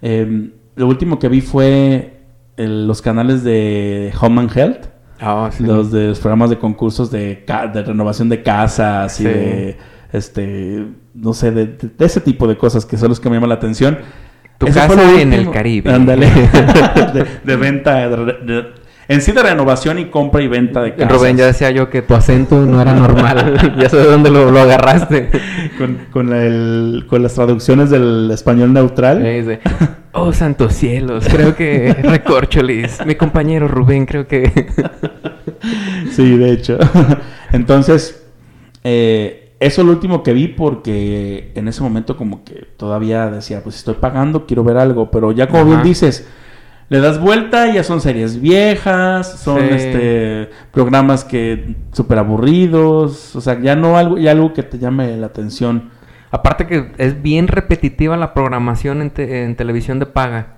Eh, 0.03 0.51
lo 0.75 0.89
último 0.89 1.19
que 1.21 1.29
vi 1.29 1.41
fue 1.41 2.21
el- 2.57 2.87
los 2.89 3.01
canales 3.01 3.45
de 3.45 4.13
Home 4.21 4.41
and 4.41 4.57
Health, 4.57 4.87
Ah, 5.21 5.51
sí. 5.53 5.63
los 5.65 5.93
de 5.93 6.09
los 6.09 6.19
programas 6.19 6.51
de 6.51 6.59
concursos 6.59 7.11
de, 7.13 7.45
ca- 7.47 7.69
de 7.69 7.83
renovación 7.85 8.29
de 8.29 8.43
casas 8.43 9.21
y 9.21 9.25
de 9.25 9.77
este 10.13 10.85
no 11.15 11.33
sé 11.33 11.53
de, 11.53 11.67
de- 11.67 11.91
de 11.97 12.05
ese 12.07 12.21
tipo 12.21 12.49
de 12.49 12.57
cosas 12.57 12.85
que 12.85 12.97
son 12.97 13.09
los 13.11 13.21
que 13.21 13.29
me 13.31 13.37
llaman 13.37 13.51
la 13.51 13.55
atención. 13.57 13.99
Tu 14.59 14.67
Eso 14.67 14.81
casa 14.81 15.21
en 15.21 15.33
el. 15.33 15.51
Caribe. 15.53 15.93
Ándale. 15.93 16.27
de, 17.15 17.27
de 17.45 17.57
venta, 17.57 18.09
de- 18.09 18.65
en 19.09 19.21
sí 19.21 19.33
de 19.33 19.43
renovación 19.43 19.99
y 19.99 20.07
compra 20.07 20.43
y 20.43 20.49
venta 20.49 20.81
de 20.83 20.95
casas. 20.95 21.13
Rubén, 21.17 21.37
ya 21.37 21.47
decía 21.47 21.71
yo 21.71 21.91
que 21.91 22.03
tu 22.03 22.15
acento 22.15 22.65
no 22.65 22.81
era 22.81 22.95
normal. 22.95 23.75
ya 23.79 23.89
sé 23.89 23.97
de 23.99 24.05
dónde 24.05 24.31
lo, 24.31 24.51
lo 24.51 24.61
agarraste. 24.61 25.29
con, 25.79 25.99
con, 26.11 26.33
el- 26.33 27.07
con 27.09 27.23
las 27.23 27.35
traducciones 27.35 27.91
del 27.91 28.31
español 28.33 28.73
neutral. 28.73 29.61
Oh, 30.13 30.33
santos 30.33 30.75
cielos, 30.75 31.27
creo 31.29 31.57
que 31.57 31.93
Recorcholis, 32.03 33.05
mi 33.05 33.17
compañero 33.17 33.67
Rubén, 33.69 34.07
creo 34.07 34.27
que... 34.29 34.69
Sí, 36.13 36.37
de 36.37 36.53
hecho. 36.53 36.79
Entonces, 37.53 38.25
eh, 38.85 39.55
eso 39.61 39.81
es 39.81 39.87
lo 39.87 39.93
último 39.93 40.23
que 40.23 40.33
vi 40.33 40.49
porque 40.49 41.53
en 41.55 41.69
ese 41.69 41.83
momento 41.83 42.17
como 42.17 42.45
que 42.45 42.67
todavía 42.77 43.31
decía, 43.31 43.63
pues 43.63 43.77
estoy 43.77 43.95
pagando, 43.95 44.47
quiero 44.47 44.63
ver 44.63 44.77
algo, 44.77 45.11
pero 45.11 45.33
ya 45.33 45.49
como 45.49 45.65
bien 45.65 45.83
dices, 45.83 46.29
le 46.89 47.01
das 47.01 47.19
vuelta, 47.21 47.73
ya 47.73 47.83
son 47.83 48.01
series 48.01 48.41
viejas, 48.41 49.41
son 49.41 49.61
Sí. 49.61 49.69
este 49.71 50.51
programas 50.71 51.25
que 51.25 51.75
súper 51.93 52.19
aburridos, 52.19 53.35
o 53.37 53.41
sea, 53.41 53.61
ya 53.61 53.75
no 53.77 53.97
algo, 53.97 54.19
ya 54.19 54.33
algo 54.33 54.53
que 54.53 54.63
te 54.63 54.79
llame 54.79 55.17
la 55.17 55.27
atención. 55.27 55.91
Aparte 56.31 56.67
que 56.67 56.93
es 56.99 57.23
bien 57.23 57.49
repetitiva 57.49 58.17
la 58.17 58.35
programación 58.35 59.01
en, 59.03 59.11
te- 59.11 59.45
en 59.45 59.55
televisión 59.57 59.99
de 59.99 60.07
paga. 60.07 60.49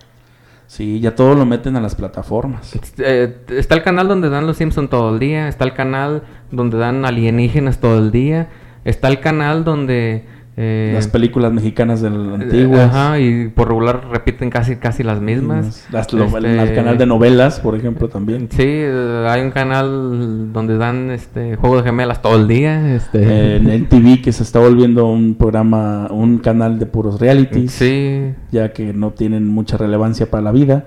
Sí, 0.66 0.98
ya 1.00 1.14
todo 1.14 1.34
lo 1.34 1.46
meten 1.46 1.76
a 1.76 1.80
las 1.80 1.94
plataformas. 1.94 2.76
Eh, 2.98 3.36
está 3.50 3.74
el 3.76 3.82
canal 3.84 4.08
donde 4.08 4.28
dan 4.30 4.46
los 4.48 4.56
Simpsons 4.56 4.90
todo 4.90 5.12
el 5.14 5.20
día, 5.20 5.46
está 5.48 5.64
el 5.64 5.74
canal 5.74 6.22
donde 6.50 6.76
dan 6.76 7.04
alienígenas 7.04 7.78
todo 7.78 7.98
el 7.98 8.10
día, 8.10 8.48
está 8.84 9.08
el 9.08 9.20
canal 9.20 9.62
donde... 9.64 10.24
eh, 10.58 10.92
Las 10.94 11.06
películas 11.08 11.52
mexicanas 11.52 12.00
del 12.00 12.14
eh, 12.14 12.34
antiguas. 12.34 12.90
Ajá, 12.94 13.20
y 13.20 13.48
por 13.48 13.68
regular 13.68 14.06
repiten 14.10 14.48
casi 14.48 14.76
casi 14.76 15.02
las 15.02 15.20
mismas. 15.20 15.86
Las- 15.92 16.12
lo- 16.14 16.24
Este, 16.24 16.62
El 16.62 16.74
canal 16.74 16.96
de 16.96 17.04
novelas, 17.06 17.60
por 17.60 17.74
ejemplo, 17.76 18.08
también. 18.08 18.48
Sí, 18.50 18.62
hay 18.62 19.42
un 19.42 19.50
canal 19.50 20.52
donde 20.54 20.78
dan 20.78 21.10
este 21.10 21.56
juego 21.56 21.76
de 21.76 21.82
gemelas 21.82 22.22
todo 22.22 22.36
el 22.36 22.48
día. 22.48 22.94
Este, 22.96 23.22
Eh, 23.22 23.56
en 23.56 23.66
el 23.70 23.86
TV 23.88 24.22
que 24.22 24.32
se 24.32 24.42
está 24.42 24.58
volviendo 24.58 25.06
un 25.06 25.34
programa, 25.34 26.08
un 26.10 26.38
canal 26.38 26.78
de 26.78 26.86
puros 26.86 27.20
realities, 27.20 27.72
sí, 27.72 28.32
ya 28.50 28.72
que 28.72 28.92
no 28.94 29.10
tienen 29.10 29.46
mucha 29.48 29.76
relevancia 29.76 30.30
para 30.30 30.42
la 30.42 30.52
vida. 30.52 30.86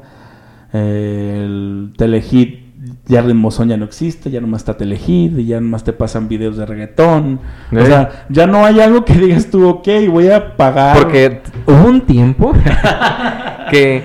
Eh, 0.73 1.41
el 1.45 1.93
Telehit, 1.97 2.68
ya 3.05 3.21
Ritmozón 3.21 3.67
ya 3.69 3.77
no 3.77 3.85
existe, 3.85 4.29
ya 4.31 4.39
nomás 4.41 4.61
está 4.61 4.77
Telehit, 4.77 5.37
y 5.37 5.45
ya 5.45 5.59
nomás 5.59 5.83
te 5.83 5.91
pasan 5.93 6.27
videos 6.29 6.55
de 6.57 6.65
reggaetón. 6.65 7.39
O 7.73 7.77
Eh. 7.77 7.85
sea, 7.85 8.25
ya 8.29 8.47
no 8.47 8.63
hay 8.65 8.79
algo 8.79 9.03
que 9.05 9.13
digas 9.13 9.47
tú, 9.49 9.67
ok, 9.67 9.87
voy 10.09 10.29
a 10.29 10.55
pagar. 10.55 10.97
porque 10.97 11.41
hubo 11.65 11.85
un 11.87 12.01
tiempo 12.01 12.53
que 13.71 14.03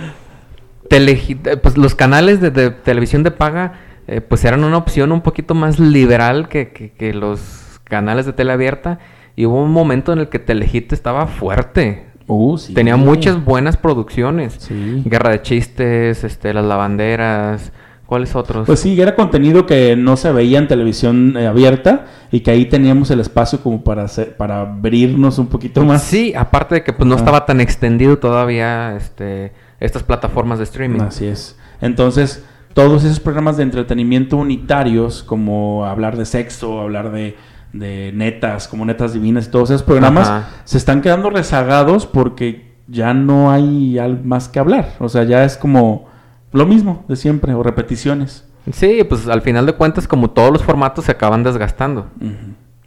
telegi- 0.89 1.39
eh, 1.47 1.57
pues 1.57 1.77
los 1.77 1.95
canales 1.95 2.41
de, 2.41 2.51
de 2.51 2.71
televisión 2.71 3.23
de 3.23 3.31
paga 3.31 3.75
eh, 4.07 4.21
pues 4.21 4.45
eran 4.45 4.65
una 4.65 4.77
opción 4.77 5.13
un 5.13 5.23
poquito 5.23 5.55
más 5.55 5.79
liberal 5.79 6.49
que, 6.49 6.69
que- 6.71 6.93
que 6.93 7.15
los 7.15 7.81
canales 7.85 8.27
de 8.27 8.33
tele 8.33 8.53
abierta 8.53 8.99
y 9.37 9.47
hubo 9.47 9.63
un 9.63 9.71
momento 9.73 10.13
en 10.13 10.19
el 10.21 10.29
que 10.29 10.39
Telehit 10.39 10.93
estaba 10.93 11.27
fuerte. 11.27 12.07
Uh, 12.27 12.57
sí. 12.57 12.73
Tenía 12.73 12.97
muchas 12.97 13.45
buenas 13.45 13.77
producciones. 13.77 14.55
Sí. 14.59 15.03
Guerra 15.05 15.31
de 15.31 15.43
chistes, 15.43 16.25
este, 16.25 16.55
las 16.55 16.65
lavanderas, 16.65 17.73
¿cuáles 18.07 18.35
otros? 18.37 18.67
Pues 18.67 18.81
sí, 18.81 19.01
era 19.01 19.15
contenido 19.15 19.67
que 19.67 19.97
no 19.97 20.17
se 20.17 20.31
veía 20.33 20.59
en 20.59 20.69
televisión 20.69 21.37
eh, 21.37 21.47
abierta 21.47 22.07
y 22.31 22.41
que 22.41 22.51
ahí 22.51 22.67
teníamos 22.67 23.11
el 23.11 23.21
espacio 23.21 23.61
como 23.61 23.83
para 23.85 24.05
hacer, 24.05 24.37
para 24.37 24.61
abrirnos 24.63 25.39
un 25.39 25.47
poquito 25.47 25.83
más. 25.85 26.03
Sí, 26.03 26.33
aparte 26.37 26.77
de 26.77 26.85
que 26.85 26.93
pues 26.93 27.07
no 27.09 27.15
Ah. 27.15 27.19
estaba 27.19 27.47
tan 27.47 27.61
extendido 27.61 28.19
todavía 28.19 28.97
este 28.97 29.53
estas 29.81 30.03
plataformas 30.03 30.59
de 30.59 30.65
streaming. 30.65 31.01
Así 31.01 31.27
es. 31.27 31.59
Entonces, 31.81 32.45
todos 32.73 33.05
esos 33.05 33.21
programas 33.21 33.57
de 33.59 33.65
entretenimiento 33.65 34.37
unitarios, 34.39 35.23
como 35.23 35.85
hablar 35.85 36.17
de 36.17 36.25
sexo, 36.25 36.81
hablar 36.81 37.13
de, 37.13 37.37
de 37.73 38.11
netas, 38.15 38.67
como 38.69 38.85
netas 38.87 39.13
divinas 39.13 39.47
y 39.47 39.51
todos 39.51 39.71
esos 39.71 39.83
programas, 39.83 40.29
Ajá. 40.29 40.49
se 40.65 40.79
están 40.79 41.03
quedando 41.03 41.29
rezagados 41.31 42.07
porque 42.07 42.73
ya 42.89 43.13
no 43.15 43.51
hay 43.51 43.99
más 44.25 44.49
que 44.49 44.59
hablar. 44.59 44.95
O 45.01 45.09
sea, 45.09 45.25
ya 45.25 45.45
es 45.45 45.57
como 45.57 46.07
lo 46.55 46.67
mismo 46.67 47.05
de 47.09 47.17
siempre, 47.17 47.53
o 47.55 47.63
repeticiones. 47.63 48.45
Sí, 48.73 49.05
pues 49.07 49.29
al 49.29 49.43
final 49.43 49.67
de 49.67 49.75
cuentas, 49.75 50.09
como 50.09 50.31
todos 50.31 50.51
los 50.51 50.63
formatos 50.63 51.05
se 51.05 51.13
acaban 51.13 51.43
desgastando. 51.43 52.07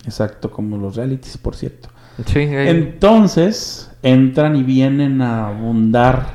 Exacto, 0.05 0.49
como 0.49 0.77
los 0.77 0.95
realities, 0.95 1.37
por 1.37 1.55
cierto. 1.55 1.89
Sí, 2.25 2.39
eh, 2.39 2.69
Entonces, 2.69 3.91
entran 4.01 4.55
y 4.55 4.63
vienen 4.63 5.21
a 5.21 5.49
abundar 5.49 6.25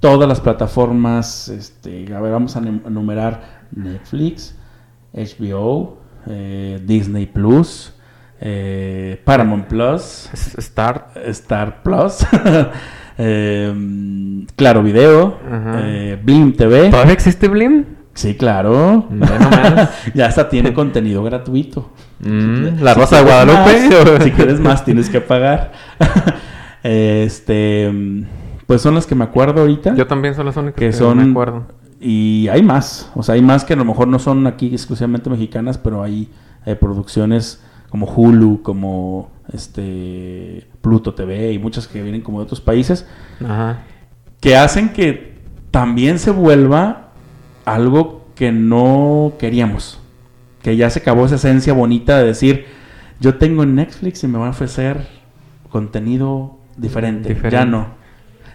todas 0.00 0.28
las 0.28 0.40
plataformas. 0.40 1.48
Este, 1.48 2.12
a 2.12 2.20
ver, 2.20 2.32
vamos 2.32 2.56
a 2.56 2.58
enumerar 2.60 3.66
Netflix, 3.70 4.56
HBO, 5.14 5.98
eh, 6.26 6.80
Disney 6.84 7.26
Plus, 7.26 7.92
eh, 8.40 9.20
Paramount 9.24 9.66
Plus, 9.66 10.28
S- 10.32 10.60
Start. 10.60 11.16
Star 11.28 11.82
Plus, 11.84 12.18
eh, 13.18 14.46
Claro 14.56 14.82
Video, 14.82 15.38
eh, 15.50 16.18
Blim 16.22 16.52
TV. 16.54 16.90
¿Todavía 16.90 17.12
existe 17.12 17.48
Blim? 17.48 17.84
Sí, 18.14 18.34
claro. 18.34 19.06
Bueno, 19.10 19.50
menos. 19.50 19.90
ya 20.14 20.26
hasta 20.26 20.48
tiene 20.48 20.72
contenido 20.72 21.22
gratuito. 21.22 21.90
Mm, 22.20 22.80
la 22.82 22.94
Si 22.94 23.00
Rosa 23.00 23.16
de 23.18 23.22
Guadalupe. 23.24 23.88
más, 23.90 24.24
si 24.24 24.30
quieres 24.30 24.60
más, 24.60 24.84
tienes 24.86 25.10
que 25.10 25.20
pagar. 25.20 25.72
este, 26.82 27.92
pues 28.66 28.80
son 28.80 28.94
las 28.94 29.06
que 29.06 29.14
me 29.14 29.24
acuerdo 29.24 29.60
ahorita. 29.60 29.94
Yo 29.94 30.06
también 30.06 30.34
son 30.34 30.46
las 30.46 30.56
únicas 30.56 30.78
que 30.78 30.86
que, 30.86 30.92
son 30.94 31.18
me 31.18 31.30
acuerdo. 31.30 31.66
y 32.00 32.48
hay 32.48 32.62
más, 32.62 33.10
o 33.14 33.22
sea, 33.22 33.34
hay 33.34 33.42
más 33.42 33.64
que 33.64 33.74
a 33.74 33.76
lo 33.76 33.84
mejor 33.84 34.08
no 34.08 34.18
son 34.18 34.46
aquí 34.46 34.68
exclusivamente 34.68 35.28
mexicanas, 35.28 35.76
pero 35.76 36.02
hay 36.02 36.30
eh, 36.64 36.74
producciones 36.74 37.62
como 37.90 38.06
Hulu, 38.06 38.62
como 38.62 39.30
este 39.52 40.66
Pluto 40.80 41.14
TV 41.14 41.52
y 41.52 41.58
muchas 41.58 41.88
que 41.88 42.02
vienen 42.02 42.22
como 42.22 42.38
de 42.38 42.44
otros 42.44 42.60
países 42.60 43.06
Ajá. 43.44 43.82
que 44.40 44.56
hacen 44.56 44.90
que 44.90 45.36
también 45.70 46.18
se 46.18 46.30
vuelva 46.30 47.10
algo 47.64 48.26
que 48.34 48.52
no 48.52 49.34
queríamos. 49.38 50.00
Que 50.62 50.76
ya 50.76 50.90
se 50.90 51.00
acabó 51.00 51.26
esa 51.26 51.36
esencia 51.36 51.72
bonita 51.72 52.18
de 52.18 52.26
decir, 52.26 52.66
yo 53.20 53.36
tengo 53.36 53.66
Netflix 53.66 54.24
y 54.24 54.28
me 54.28 54.38
va 54.38 54.46
a 54.46 54.50
ofrecer 54.50 55.06
contenido 55.70 56.58
diferente. 56.76 57.28
Diferente. 57.28 57.56
Ya 57.56 57.64
no. 57.64 57.88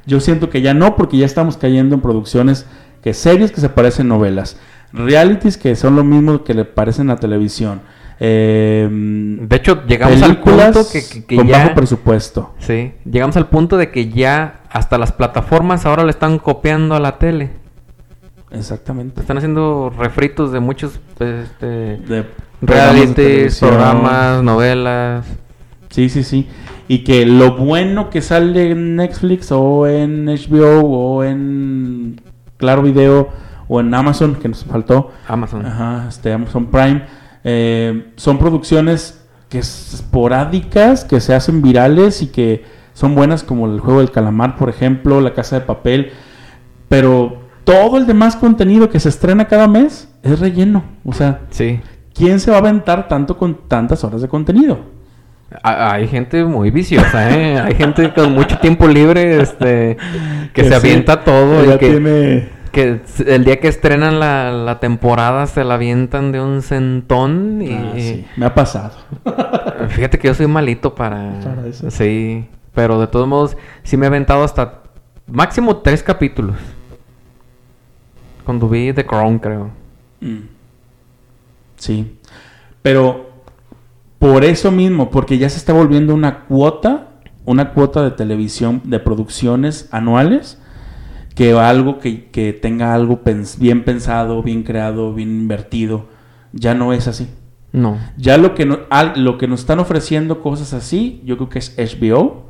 Yo 0.06 0.20
siento 0.20 0.50
que 0.50 0.62
ya 0.62 0.74
no, 0.74 0.96
porque 0.96 1.18
ya 1.18 1.26
estamos 1.26 1.58
cayendo 1.58 1.96
en 1.96 2.02
producciones 2.02 2.66
que 3.04 3.14
series 3.14 3.52
que 3.52 3.62
se 3.62 3.70
parecen 3.70 4.08
novelas, 4.08 4.60
realities 4.94 5.58
que 5.58 5.76
son 5.76 5.96
lo 5.96 6.04
mismo 6.04 6.44
que 6.44 6.54
le 6.54 6.66
parecen 6.66 7.10
a 7.10 7.18
televisión. 7.18 7.82
Eh, 8.24 8.88
De 8.92 9.56
hecho, 9.56 9.84
llegamos 9.88 10.22
al 10.22 10.38
punto 10.42 10.82
que, 10.92 11.04
que- 11.08 11.24
que 11.26 11.36
con 11.38 11.48
ya... 11.48 11.64
bajo 11.64 11.74
presupuesto. 11.76 12.54
Sí, 12.60 12.94
llegamos 13.04 13.36
al 13.36 13.48
punto 13.48 13.78
de 13.78 13.90
que 13.90 14.10
ya 14.10 14.62
hasta 14.70 15.00
las 15.00 15.12
plataformas 15.12 15.86
ahora 15.88 16.04
le 16.04 16.12
están 16.12 16.38
copiando 16.38 16.94
a 16.96 17.00
la 17.00 17.18
tele. 17.18 17.50
Exactamente. 18.52 19.22
Están 19.22 19.38
haciendo 19.38 19.92
refritos 19.98 20.52
de 20.52 20.60
muchos 20.60 21.00
este, 21.20 21.66
De 21.66 22.26
programas 22.60 22.62
de 22.62 22.68
realities, 22.68 23.60
programas, 23.60 24.44
novelas. 24.44 25.26
Sí, 25.90 26.10
sí, 26.10 26.24
sí. 26.24 26.48
Y 26.88 27.00
que 27.04 27.26
lo 27.26 27.56
bueno 27.56 28.10
que 28.10 28.22
sale 28.22 28.72
en 28.72 28.98
Netflix 28.98 29.52
o 29.52 29.88
en 29.88 30.26
HBO 30.28 30.82
o 30.82 31.24
en 31.24 32.22
Claro 32.58 32.82
Video 32.84 33.30
o 33.68 33.80
en 33.80 33.94
Amazon, 33.94 34.36
que 34.36 34.50
nos 34.50 34.66
faltó, 34.66 35.12
Amazon. 35.28 35.66
Ajá, 35.66 36.06
este, 36.10 36.34
Amazon 36.34 36.66
Prime, 36.68 37.04
eh, 37.44 38.12
son 38.16 38.38
producciones 38.38 39.18
que 39.50 39.60
es 39.60 39.94
esporádicas, 39.96 41.04
que 41.04 41.20
se 41.20 41.34
hacen 41.34 41.62
virales 41.62 42.22
y 42.22 42.28
que 42.28 42.64
son 42.94 43.16
buenas 43.16 43.44
como 43.44 43.68
el 43.68 43.80
juego 43.80 44.00
del 44.00 44.12
calamar, 44.12 44.56
por 44.56 44.70
ejemplo, 44.70 45.20
La 45.22 45.34
Casa 45.34 45.60
de 45.60 45.66
Papel, 45.66 46.12
pero 46.90 47.42
todo 47.64 47.98
el 47.98 48.06
demás 48.06 48.36
contenido 48.36 48.90
que 48.90 49.00
se 49.00 49.10
estrena 49.10 49.48
cada 49.48 49.68
mes 49.68 50.08
es 50.24 50.40
relleno. 50.40 50.84
O 51.06 51.14
sea, 51.14 51.42
Sí. 51.50 51.80
¿quién 52.14 52.40
se 52.40 52.52
va 52.52 52.58
a 52.58 52.60
aventar 52.60 53.08
tanto 53.08 53.38
con 53.38 53.68
tantas 53.68 54.04
horas 54.04 54.22
de 54.22 54.28
contenido? 54.28 54.80
Ha- 55.64 55.94
Hay 55.94 56.08
gente 56.08 56.44
muy 56.46 56.72
viciosa, 56.72 57.30
¿eh? 57.38 57.60
Hay 57.60 57.76
gente 57.76 58.14
con 58.14 58.34
mucho 58.34 58.58
tiempo 58.60 58.88
libre, 58.88 59.42
este, 59.42 59.98
que, 60.54 60.64
se 60.64 60.70
sí, 60.70 60.74
avienta 60.76 61.24
todo 61.24 61.64
y 61.66 61.78
que, 61.78 61.90
tiene... 61.90 62.50
que 62.72 63.02
el 63.28 63.44
día 63.46 63.60
que 63.60 63.68
estrenan 63.68 64.20
la, 64.20 64.52
la 64.52 64.80
temporada 64.80 65.46
se 65.48 65.64
la 65.64 65.76
avientan 65.76 66.32
de 66.32 66.42
un 66.42 66.62
centón 66.62 67.62
y 67.62 67.74
Ah, 67.74 67.92
sí, 67.96 68.26
me 68.38 68.46
ha 68.46 68.54
pasado. 68.54 68.94
fíjate 69.90 70.18
que 70.20 70.28
yo 70.28 70.34
soy 70.34 70.48
malito 70.48 70.96
para, 70.96 71.40
Para 71.42 71.68
eso. 71.68 71.92
sí, 71.92 72.48
pero 72.74 73.00
de 73.00 73.08
todos 73.08 73.28
modos 73.28 73.58
sí 73.84 73.98
me 73.98 74.06
he 74.06 74.08
aventado 74.08 74.44
hasta 74.44 74.84
máximo 75.28 75.78
tres 75.78 76.02
capítulos. 76.04 76.56
Cuando 78.46 78.68
vi 78.68 78.92
The 78.94 79.06
Crown, 79.06 79.40
creo. 79.40 79.70
Mm. 80.20 80.40
Sí. 81.78 82.18
Pero 82.82 83.30
por 84.20 84.44
eso 84.44 84.72
mismo, 84.72 85.10
porque 85.10 85.38
ya 85.38 85.50
se 85.50 85.58
está 85.58 85.74
volviendo 85.74 86.14
una 86.14 86.42
cuota, 86.46 87.08
una 87.46 87.72
cuota 87.74 88.04
de 88.04 88.12
televisión, 88.12 88.82
de 88.84 89.00
producciones 89.00 89.90
anuales, 89.92 90.61
que 91.42 91.54
algo 91.54 91.98
que, 91.98 92.26
que 92.30 92.54
tenga 92.54 92.94
algo 92.94 93.24
pens- 93.24 93.58
bien 93.58 93.84
pensado, 93.84 94.44
bien 94.44 94.62
creado, 94.62 95.12
bien 95.12 95.30
invertido, 95.30 96.06
ya 96.54 96.76
no 96.76 96.94
es 96.94 97.08
así. 97.08 97.28
No. 97.72 97.98
Ya 98.16 98.38
lo 98.38 98.54
que, 98.54 98.68
no- 98.68 98.78
al- 98.92 99.24
lo 99.24 99.40
que 99.40 99.48
nos 99.48 99.62
están 99.62 99.80
ofreciendo 99.80 100.40
cosas 100.42 100.72
así, 100.76 101.20
yo 101.26 101.38
creo 101.38 101.50
que 101.50 101.58
es 101.58 101.76
HBO, 101.80 102.44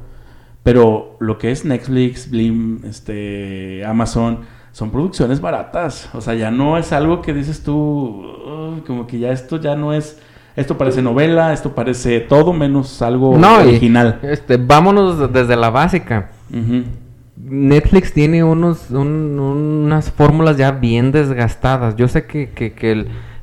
pero 0.63 1.15
lo 1.21 1.37
que 1.37 1.51
es 1.51 1.63
Netflix, 1.63 2.29
Blim, 2.29 2.83
este, 2.83 3.85
Amazon, 3.85 4.39
son 4.73 4.91
producciones 4.91 5.39
baratas. 5.39 6.09
O 6.13 6.19
sea, 6.19 6.33
ya 6.33 6.51
no 6.51 6.77
es 6.77 6.91
algo 6.91 7.21
que 7.21 7.33
dices 7.33 7.63
tú, 7.63 8.25
"Uy, 8.75 8.81
como 8.81 9.07
que 9.07 9.19
ya 9.19 9.31
esto 9.31 9.55
ya 9.55 9.77
no 9.77 9.93
es, 9.93 10.19
esto 10.57 10.77
parece 10.77 11.01
novela, 11.01 11.53
esto 11.53 11.73
parece 11.73 12.19
todo 12.19 12.51
menos 12.51 13.01
algo 13.01 13.37
No, 13.37 13.63
y, 13.63 13.69
original. 13.69 14.19
este, 14.23 14.57
vámonos 14.57 15.31
desde 15.31 15.55
la 15.55 15.69
básica. 15.69 16.31
Ujú. 16.51 16.83
Netflix 17.43 18.13
tiene 18.13 18.43
unos, 18.43 18.91
un- 18.91 19.39
unas 19.39 20.11
fórmulas 20.11 20.57
ya 20.57 20.71
bien 20.71 21.11
desgastadas. 21.11 21.95
Yo 21.95 22.07
sé 22.07 22.25
que, 22.25 22.49
que- 22.51 22.91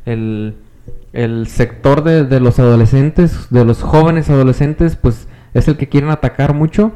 el, 0.07 0.57
el- 1.13 1.47
sector 1.49 2.03
de, 2.05 2.25
de 2.25 2.41
los 2.41 2.59
adolescentes, 2.59 3.49
de 3.51 3.65
los 3.65 3.83
jóvenes 3.83 4.31
adolescentes, 4.31 4.97
pues 4.97 5.27
es 5.55 5.69
el 5.69 5.77
que 5.77 5.89
quieren 5.89 6.11
atacar 6.11 6.55
mucho. 6.55 6.93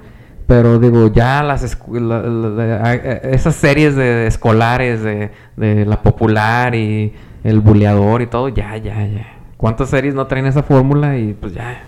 Pero 0.46 0.78
digo, 0.78 1.10
ya 1.12 1.42
las 1.42 1.62
esas 1.62 3.54
series 3.54 3.94
de 3.96 4.26
escolares 4.26 5.02
de, 5.02 5.30
de 5.56 5.86
la 5.86 6.02
popular 6.02 6.74
y 6.74 7.12
el 7.44 7.60
buleador 7.60 8.22
y 8.22 8.26
todo, 8.26 8.48
ya, 8.48 8.76
ya, 8.76 9.06
ya. 9.06 9.26
¿Cuántas 9.56 9.90
series 9.90 10.14
no 10.14 10.26
traen 10.26 10.46
esa 10.46 10.62
fórmula? 10.62 11.16
Y 11.16 11.32
pues 11.34 11.54
ya. 11.54 11.82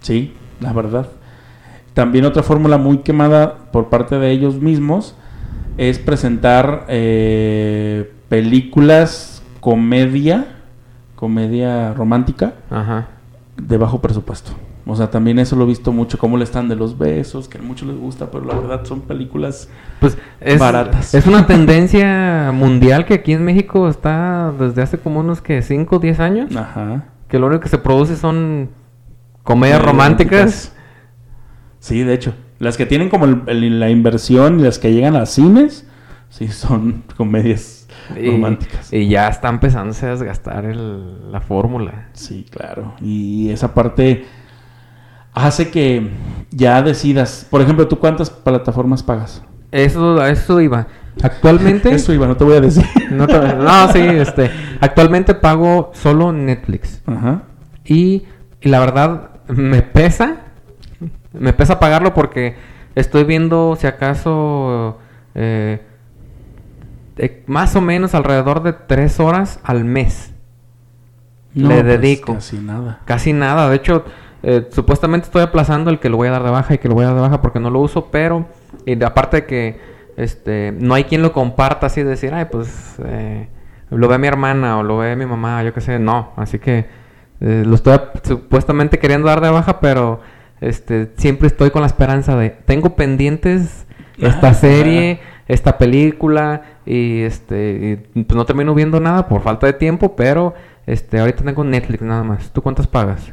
Sí, 0.00 0.34
la 0.60 0.72
verdad. 0.72 1.06
También 1.96 2.26
otra 2.26 2.42
fórmula 2.42 2.76
muy 2.76 2.98
quemada 2.98 3.56
por 3.72 3.88
parte 3.88 4.18
de 4.18 4.30
ellos 4.30 4.60
mismos 4.60 5.16
es 5.78 5.98
presentar 5.98 6.84
eh, 6.88 8.12
películas 8.28 9.42
comedia, 9.60 10.58
comedia 11.14 11.94
romántica 11.94 12.52
Ajá. 12.68 13.06
de 13.56 13.78
bajo 13.78 14.02
presupuesto. 14.02 14.50
O 14.84 14.94
sea, 14.94 15.10
también 15.10 15.38
eso 15.38 15.56
lo 15.56 15.64
he 15.64 15.68
visto 15.68 15.90
mucho, 15.90 16.18
cómo 16.18 16.36
le 16.36 16.44
están 16.44 16.68
de 16.68 16.76
los 16.76 16.98
besos, 16.98 17.48
que 17.48 17.56
a 17.56 17.62
muchos 17.62 17.88
les 17.88 17.96
gusta, 17.96 18.30
pero 18.30 18.44
la 18.44 18.56
verdad 18.56 18.84
son 18.84 19.00
películas... 19.00 19.70
Pues 19.98 20.18
es, 20.42 20.58
Baratas. 20.58 21.14
es 21.14 21.26
una 21.26 21.46
tendencia 21.46 22.50
mundial 22.52 23.06
que 23.06 23.14
aquí 23.14 23.32
en 23.32 23.42
México 23.42 23.88
está 23.88 24.52
desde 24.60 24.82
hace 24.82 24.98
como 24.98 25.20
unos 25.20 25.40
que 25.40 25.62
5 25.62 25.96
o 25.96 25.98
10 25.98 26.20
años. 26.20 26.54
Ajá. 26.54 27.04
Que 27.26 27.38
lo 27.38 27.46
único 27.46 27.62
que 27.62 27.70
se 27.70 27.78
produce 27.78 28.16
son 28.16 28.68
comedias 29.44 29.82
románticas. 29.82 30.74
Sí, 31.80 32.02
de 32.02 32.14
hecho. 32.14 32.34
Las 32.58 32.76
que 32.76 32.86
tienen 32.86 33.08
como 33.10 33.26
el- 33.26 33.42
el- 33.46 33.80
la 33.80 33.90
inversión 33.90 34.60
y 34.60 34.62
las 34.62 34.78
que 34.78 34.92
llegan 34.92 35.14
a 35.16 35.26
cines, 35.26 35.86
sí, 36.30 36.48
son 36.48 37.04
comedias 37.16 37.86
Y, 38.20 38.30
románticas. 38.30 38.92
y 38.92 39.08
ya 39.08 39.28
está 39.28 39.48
empezándose 39.48 40.06
a 40.06 40.10
desgastar 40.10 40.64
el- 40.64 41.30
la 41.32 41.40
fórmula. 41.40 42.08
Sí, 42.12 42.46
claro. 42.50 42.94
Y 43.00 43.50
esa 43.50 43.74
parte 43.74 44.24
hace 45.34 45.70
que 45.70 46.10
ya 46.50 46.82
decidas. 46.82 47.46
Por 47.50 47.60
ejemplo, 47.60 47.86
¿tú 47.88 47.98
cuántas 47.98 48.30
plataformas 48.30 49.02
pagas? 49.02 49.42
Eso, 49.70 50.24
eso 50.24 50.60
iba. 50.60 50.86
Actualmente. 51.22 51.90
Eso 51.94 52.12
iba, 52.12 52.26
no 52.26 52.36
te 52.36 52.44
voy 52.44 52.56
a 52.56 52.60
decir. 52.60 52.84
no, 53.10 53.26
te- 53.26 53.38
no, 53.54 53.92
sí, 53.92 53.98
este. 54.00 54.50
Actualmente 54.80 55.34
pago 55.34 55.90
solo 55.94 56.32
Netflix. 56.32 57.02
Ajá. 57.06 57.42
Y, 57.84 58.24
y 58.60 58.68
la 58.68 58.80
verdad, 58.80 59.30
me 59.48 59.82
pesa. 59.82 60.36
Me 61.38 61.52
pesa 61.52 61.78
pagarlo 61.78 62.14
porque 62.14 62.56
estoy 62.94 63.24
viendo, 63.24 63.76
si 63.78 63.86
acaso, 63.86 64.98
eh, 65.34 65.80
eh, 67.18 67.44
más 67.46 67.74
o 67.76 67.80
menos 67.80 68.14
alrededor 68.14 68.62
de 68.62 68.72
tres 68.72 69.20
horas 69.20 69.60
al 69.62 69.84
mes. 69.84 70.32
No, 71.54 71.68
le 71.68 71.76
pues, 71.76 71.86
dedico. 71.86 72.34
Casi 72.34 72.58
nada. 72.58 73.00
Casi 73.04 73.32
nada. 73.32 73.70
De 73.70 73.76
hecho, 73.76 74.04
eh, 74.42 74.68
supuestamente 74.70 75.26
estoy 75.26 75.42
aplazando 75.42 75.90
el 75.90 75.98
que 75.98 76.10
lo 76.10 76.18
voy 76.18 76.28
a 76.28 76.32
dar 76.32 76.42
de 76.42 76.50
baja 76.50 76.74
y 76.74 76.78
que 76.78 76.88
lo 76.88 76.94
voy 76.94 77.04
a 77.04 77.08
dar 77.08 77.16
de 77.16 77.22
baja 77.22 77.40
porque 77.40 77.60
no 77.60 77.70
lo 77.70 77.80
uso, 77.80 78.10
pero 78.10 78.46
y 78.84 79.02
aparte 79.02 79.38
de 79.38 79.46
que 79.46 79.80
este 80.16 80.74
no 80.78 80.94
hay 80.94 81.04
quien 81.04 81.22
lo 81.22 81.32
comparta 81.32 81.86
así 81.86 82.02
de 82.02 82.10
decir, 82.10 82.34
ay, 82.34 82.46
pues 82.50 82.96
eh, 83.04 83.48
lo 83.90 84.08
ve 84.08 84.18
mi 84.18 84.26
hermana 84.26 84.78
o 84.78 84.82
lo 84.82 84.98
ve 84.98 85.16
mi 85.16 85.24
mamá, 85.24 85.62
yo 85.62 85.72
qué 85.72 85.80
sé, 85.80 85.98
no. 85.98 86.32
Así 86.36 86.58
que 86.58 86.86
lo 87.38 87.74
estoy 87.74 87.98
supuestamente 88.22 88.98
queriendo 88.98 89.28
dar 89.28 89.42
de 89.42 89.50
baja, 89.50 89.80
pero 89.80 90.20
este 90.60 91.12
siempre 91.16 91.48
estoy 91.48 91.70
con 91.70 91.82
la 91.82 91.86
esperanza 91.86 92.36
de 92.36 92.50
tengo 92.50 92.96
pendientes 92.96 93.86
esta 94.18 94.48
Ah, 94.48 94.54
serie, 94.54 95.20
esta 95.48 95.78
película 95.78 96.62
y 96.86 97.20
este 97.22 98.06
y, 98.14 98.22
pues 98.24 98.36
no 98.36 98.44
termino 98.46 98.74
viendo 98.74 99.00
nada 99.00 99.28
por 99.28 99.42
falta 99.42 99.66
de 99.66 99.74
tiempo, 99.74 100.16
pero 100.16 100.54
este 100.86 101.18
ahorita 101.18 101.44
tengo 101.44 101.64
Netflix 101.64 102.02
nada 102.02 102.22
más. 102.22 102.50
¿Tú 102.52 102.62
cuántas 102.62 102.86
pagas? 102.86 103.32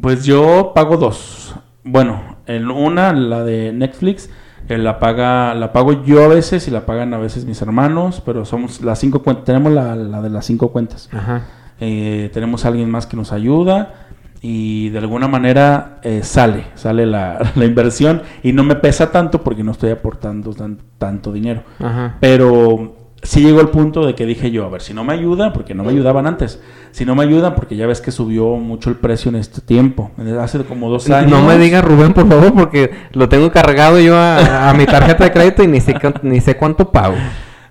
Pues 0.00 0.24
yo 0.24 0.72
pago 0.74 0.96
dos. 0.96 1.54
Bueno, 1.84 2.38
en 2.46 2.70
una, 2.70 3.12
la 3.12 3.44
de 3.44 3.72
Netflix, 3.72 4.30
eh, 4.68 4.78
la 4.78 4.98
paga, 4.98 5.54
la 5.54 5.72
pago 5.72 6.04
yo 6.04 6.24
a 6.24 6.28
veces 6.28 6.66
y 6.66 6.70
la 6.70 6.86
pagan 6.86 7.12
a 7.12 7.18
veces 7.18 7.44
mis 7.44 7.60
hermanos, 7.60 8.22
pero 8.24 8.44
somos 8.44 8.80
las 8.80 8.98
cinco 8.98 9.22
cuentas, 9.22 9.44
tenemos 9.44 9.72
la, 9.72 9.94
la 9.94 10.22
de 10.22 10.30
las 10.30 10.46
cinco 10.46 10.72
cuentas. 10.72 11.10
Ajá. 11.12 11.42
Eh, 11.80 12.30
tenemos 12.32 12.64
a 12.64 12.68
alguien 12.68 12.90
más 12.90 13.06
que 13.06 13.16
nos 13.16 13.32
ayuda 13.32 14.06
y 14.46 14.90
de 14.90 14.98
alguna 14.98 15.26
manera 15.26 16.00
eh, 16.02 16.20
sale, 16.22 16.64
sale 16.74 17.06
la, 17.06 17.52
la 17.56 17.64
inversión 17.64 18.20
y 18.42 18.52
no 18.52 18.62
me 18.62 18.74
pesa 18.74 19.10
tanto 19.10 19.42
porque 19.42 19.64
no 19.64 19.72
estoy 19.72 19.88
aportando 19.90 20.52
tan- 20.52 20.80
tanto 20.98 21.32
dinero. 21.32 21.62
Ajá. 21.78 22.16
Pero 22.20 22.94
sí 23.22 23.40
llegó 23.42 23.62
el 23.62 23.68
punto 23.68 24.04
de 24.04 24.14
que 24.14 24.26
dije 24.26 24.50
yo, 24.50 24.66
a 24.66 24.68
ver, 24.68 24.82
si 24.82 24.92
no 24.92 25.02
me 25.02 25.14
ayuda, 25.14 25.54
porque 25.54 25.74
no 25.74 25.82
me 25.82 25.92
ayudaban 25.92 26.26
antes, 26.26 26.60
si 26.90 27.06
no 27.06 27.14
me 27.14 27.22
ayudan, 27.22 27.54
porque 27.54 27.74
ya 27.74 27.86
ves 27.86 28.02
que 28.02 28.10
subió 28.10 28.56
mucho 28.56 28.90
el 28.90 28.96
precio 28.96 29.30
en 29.30 29.36
este 29.36 29.62
tiempo, 29.62 30.10
hace 30.38 30.62
como 30.64 30.90
dos 30.90 31.08
años. 31.08 31.30
No 31.30 31.40
me 31.42 31.56
digas 31.56 31.82
Rubén, 31.82 32.12
por 32.12 32.28
favor, 32.28 32.52
porque 32.52 32.90
lo 33.12 33.30
tengo 33.30 33.50
cargado 33.50 33.98
yo 33.98 34.14
a, 34.14 34.68
a 34.68 34.74
mi 34.74 34.84
tarjeta 34.84 35.24
de 35.24 35.32
crédito 35.32 35.62
y 35.62 35.68
ni 35.68 35.80
sé, 35.80 35.94
ni 36.22 36.40
sé 36.42 36.58
cuánto 36.58 36.92
pago. 36.92 37.14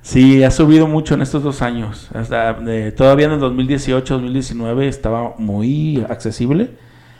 Sí, 0.03 0.43
ha 0.43 0.51
subido 0.51 0.85
mucho 0.87 1.13
en 1.15 1.21
estos 1.21 1.43
dos 1.43 1.61
años. 1.61 2.09
Hasta, 2.13 2.57
eh, 2.67 2.91
todavía 2.95 3.27
en 3.27 3.33
el 3.33 3.39
2018, 3.39 4.15
2019 4.15 4.87
estaba 4.89 5.33
muy 5.37 6.05
accesible. 6.09 6.71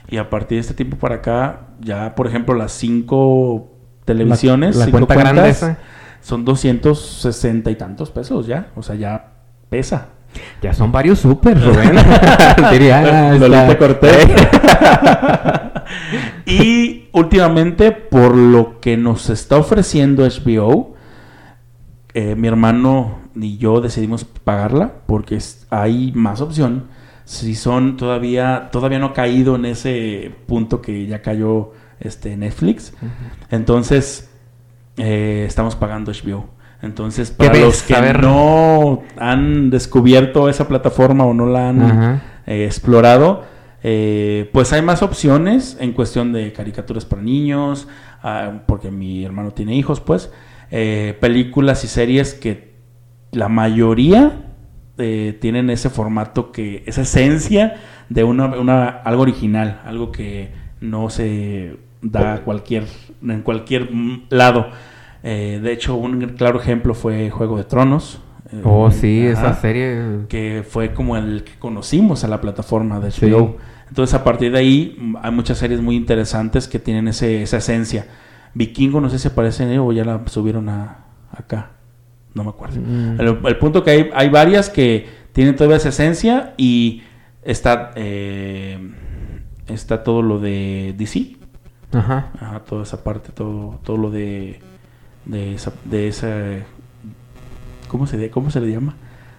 Y 0.09 0.17
a 0.17 0.29
partir 0.29 0.57
de 0.57 0.61
este 0.61 0.73
tiempo 0.73 0.97
para 0.97 1.15
acá, 1.15 1.61
ya 1.79 2.13
por 2.13 2.27
ejemplo 2.27 2.53
las 2.55 2.73
cinco 2.73 3.71
televisiones, 4.05 4.75
La- 4.75 4.79
la 4.81 4.85
cinco 4.85 4.97
cuenta 5.07 5.15
grande 5.15 5.41
cuentas, 5.41 5.77
son 6.21 6.43
260 6.43 7.71
y 7.71 7.75
tantos 7.75 8.11
pesos 8.11 8.45
ya. 8.47 8.67
O 8.75 8.83
sea, 8.83 8.95
ya 8.95 9.31
pesa. 9.69 10.09
Ya 10.61 10.73
son 10.73 10.91
varios 10.91 11.19
super, 11.19 11.57
Rubén. 11.57 11.95
Diría. 12.71 13.31
Lolita 13.33 13.77
Cortés. 13.77 14.27
y 16.45 17.07
últimamente, 17.13 17.91
por 17.93 18.35
lo 18.35 18.81
que 18.81 18.97
nos 18.97 19.29
está 19.29 19.55
ofreciendo 19.57 20.25
HBO, 20.27 20.92
eh, 22.13 22.36
mi 22.36 22.47
hermano 22.47 23.19
y 23.36 23.58
yo 23.58 23.82
decidimos 23.82 24.23
pagarla 24.26 24.91
porque 25.08 25.36
es- 25.36 25.65
hay 25.69 26.12
más 26.15 26.41
opción. 26.41 26.86
Si 27.26 27.56
son 27.56 27.95
todavía, 27.97 28.69
todavía 28.71 28.99
no 28.99 29.08
ha 29.08 29.13
caído 29.13 29.56
en 29.56 29.65
ese 29.65 30.32
punto 30.45 30.82
que 30.82 31.08
ya 31.08 31.21
cayó 31.21 31.71
este 31.99 32.36
Netflix. 32.38 32.93
Entonces, 33.49 34.30
eh, 34.97 35.45
estamos 35.47 35.76
pagando 35.76 36.12
HBO. 36.12 36.45
Entonces, 36.82 37.32
¿Qué 37.32 37.47
para 37.47 37.60
los 37.60 37.82
que 37.84 37.93
ver. 37.99 38.21
no 38.21 39.04
han 39.17 39.69
descubierto 39.69 40.49
esa 40.49 40.67
plataforma 40.67 41.23
o 41.23 41.34
no 41.34 41.45
la 41.45 41.69
han 41.69 42.21
eh, 42.45 42.65
explorado, 42.65 43.43
eh, 43.84 44.49
pues 44.52 44.73
hay 44.73 44.82
más 44.82 45.02
opciones 45.02 45.78
en 45.80 45.93
cuestión 45.93 46.34
de 46.34 46.52
caricaturas 46.52 47.06
para 47.06 47.21
niños, 47.21 47.88
ah, 48.21 48.52
porque 48.67 48.91
mi 48.91 49.23
hermano 49.23 49.52
tiene 49.52 49.76
hijos, 49.76 50.02
pues, 50.02 50.30
eh, 50.71 51.17
películas 51.19 51.84
y 51.84 51.88
series 51.88 52.34
que 52.34 52.73
la 53.32 53.49
mayoría 53.49 54.47
eh, 54.97 55.38
tienen 55.41 55.69
ese 55.69 55.89
formato 55.89 56.52
que, 56.52 56.84
esa 56.86 57.02
esencia 57.02 57.76
de 58.10 58.23
una, 58.23 58.45
una- 58.60 58.88
algo 58.89 59.23
original, 59.23 59.82
algo 59.86 60.12
que 60.12 60.52
no 60.82 61.10
se 61.10 61.78
da 62.02 62.41
cualquier, 62.43 62.84
en 63.23 63.41
cualquier 63.41 63.89
lado. 64.30 64.67
Eh, 65.23 65.60
de 65.63 65.71
hecho, 65.71 65.95
un 65.95 66.19
claro 66.38 66.60
ejemplo 66.60 66.93
fue 66.93 67.30
Juego 67.30 67.58
de 67.58 67.63
Tronos. 67.63 68.19
eh, 68.52 68.62
Oh, 68.63 68.91
sí, 68.91 69.21
esa 69.26 69.54
serie. 69.56 70.26
que 70.28 70.63
fue 70.67 70.93
como 70.93 71.17
el 71.17 71.43
que 71.43 71.54
conocimos 71.58 72.23
a 72.23 72.28
la 72.28 72.39
plataforma 72.41 72.99
de 72.99 73.10
Sí. 73.10 73.26
HBO. 73.26 73.58
Entonces, 73.88 74.13
a 74.15 74.23
partir 74.23 74.52
de 74.52 74.60
ahí, 74.60 75.15
hay 75.21 75.32
muchas 75.32 75.58
series 75.58 75.82
muy 75.82 75.95
interesantes 75.95 76.67
que 76.67 76.78
tienen 76.80 77.08
ese, 77.08 77.41
esa 77.43 77.58
esencia. 77.58 78.06
Vikingo, 78.53 79.01
no 79.01 79.09
sé 79.09 79.19
si 79.19 79.27
aparece 79.27 79.63
en 79.71 79.79
o 79.79 79.91
ya 79.91 80.05
la 80.05 80.21
subieron 80.27 80.69
a, 80.69 81.05
acá. 81.31 81.71
No 82.33 82.43
me 82.43 82.49
acuerdo. 82.49 82.79
Mm. 82.81 83.19
El, 83.19 83.37
el 83.45 83.57
punto 83.57 83.83
que 83.83 83.91
hay, 83.91 84.09
hay 84.13 84.29
varias 84.29 84.69
que 84.69 85.07
tienen 85.33 85.55
todavía 85.55 85.77
esa 85.77 85.89
esencia 85.89 86.53
y 86.57 87.03
está, 87.43 87.91
eh, 87.95 88.77
está 89.67 90.03
todo 90.03 90.21
lo 90.21 90.39
de 90.39 90.93
DC. 90.97 91.37
Ajá. 91.93 92.31
Ajá, 92.39 92.59
toda 92.61 92.83
esa 92.83 93.03
parte, 93.03 93.31
todo, 93.31 93.79
todo 93.83 93.97
lo 93.97 94.09
de, 94.11 94.59
de 95.25 95.53
esa, 95.55 95.71
de 95.85 96.07
esa, 96.07 96.27
¿cómo 97.87 98.07
se, 98.07 98.29
cómo 98.31 98.49
se 98.49 98.59
le 98.61 98.71
llama? 98.71 98.95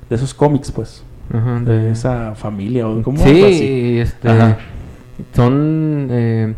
De 0.09 0.17
esos 0.17 0.35
cómics, 0.35 0.71
pues 0.71 1.03
Ajá, 1.33 1.59
de 1.61 1.79
de- 1.79 1.91
esa 1.91 2.35
familia 2.35 2.87
o 2.89 3.03
como 3.03 3.25
algo 3.25 3.47
así. 3.47 3.59
Sí, 3.59 3.99
este, 3.99 4.29
Ajá. 4.29 4.59
son, 5.35 6.09
eh, 6.11 6.55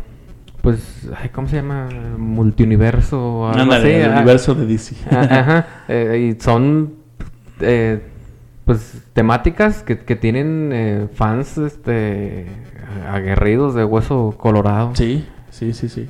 pues, 0.61 1.07
ay, 1.21 1.29
¿cómo 1.29 1.47
se 1.47 1.57
llama? 1.57 1.87
Multiuniverso. 2.17 3.47
Ándale, 3.47 3.75
así, 3.75 4.05
el 4.05 4.11
ah, 4.11 4.15
universo 4.17 4.55
de 4.55 4.65
DC. 4.65 4.95
Ajá, 5.15 5.67
eh, 5.87 6.33
y 6.37 6.41
son, 6.41 6.93
eh, 7.59 8.01
pues, 8.65 9.03
temáticas 9.13 9.83
que, 9.83 9.99
que 9.99 10.15
tienen 10.15 10.71
eh, 10.73 11.07
fans, 11.13 11.57
este, 11.57 12.47
aguerridos 13.09 13.75
de 13.75 13.83
hueso 13.83 14.35
colorado. 14.37 14.91
Sí, 14.95 15.25
sí, 15.49 15.73
sí, 15.73 15.89
sí. 15.89 16.07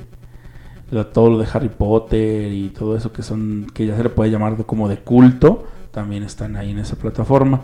Todo 1.12 1.30
lo 1.30 1.38
de 1.38 1.46
Harry 1.52 1.68
Potter 1.68 2.50
y 2.50 2.70
todo 2.70 2.96
eso 2.96 3.12
que 3.12 3.22
son 3.22 3.66
que 3.74 3.84
ya 3.84 3.94
se 3.94 4.02
le 4.02 4.08
puede 4.08 4.30
llamar 4.30 4.56
de- 4.56 4.64
como 4.64 4.88
de 4.88 4.96
culto, 4.96 5.66
también 5.90 6.22
están 6.22 6.56
ahí 6.56 6.70
en 6.70 6.78
esa 6.78 6.96
plataforma. 6.96 7.60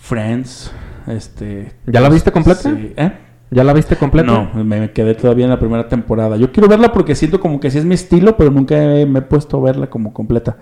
Friends, 0.00 0.72
este 1.06 1.72
¿Ya 1.86 2.00
la 2.00 2.08
viste 2.08 2.32
completa? 2.32 2.62
Sí. 2.74 2.94
¿Eh? 2.96 3.12
¿Ya 3.52 3.62
la 3.64 3.72
viste 3.74 3.96
completa? 3.96 4.32
No, 4.54 4.64
me 4.64 4.90
quedé 4.92 5.14
todavía 5.14 5.44
en 5.44 5.50
la 5.50 5.58
primera 5.58 5.86
temporada. 5.88 6.36
Yo 6.36 6.50
quiero 6.52 6.68
verla 6.68 6.90
porque 6.92 7.14
siento 7.14 7.38
como 7.38 7.60
que 7.60 7.70
sí 7.70 7.78
es 7.78 7.84
mi 7.84 7.94
estilo, 7.94 8.36
pero 8.36 8.50
nunca 8.50 8.76
he- 8.76 9.04
me 9.06 9.18
he 9.18 9.22
puesto 9.22 9.58
a 9.58 9.60
verla 9.62 9.88
como 9.88 10.12
completa. 10.14 10.56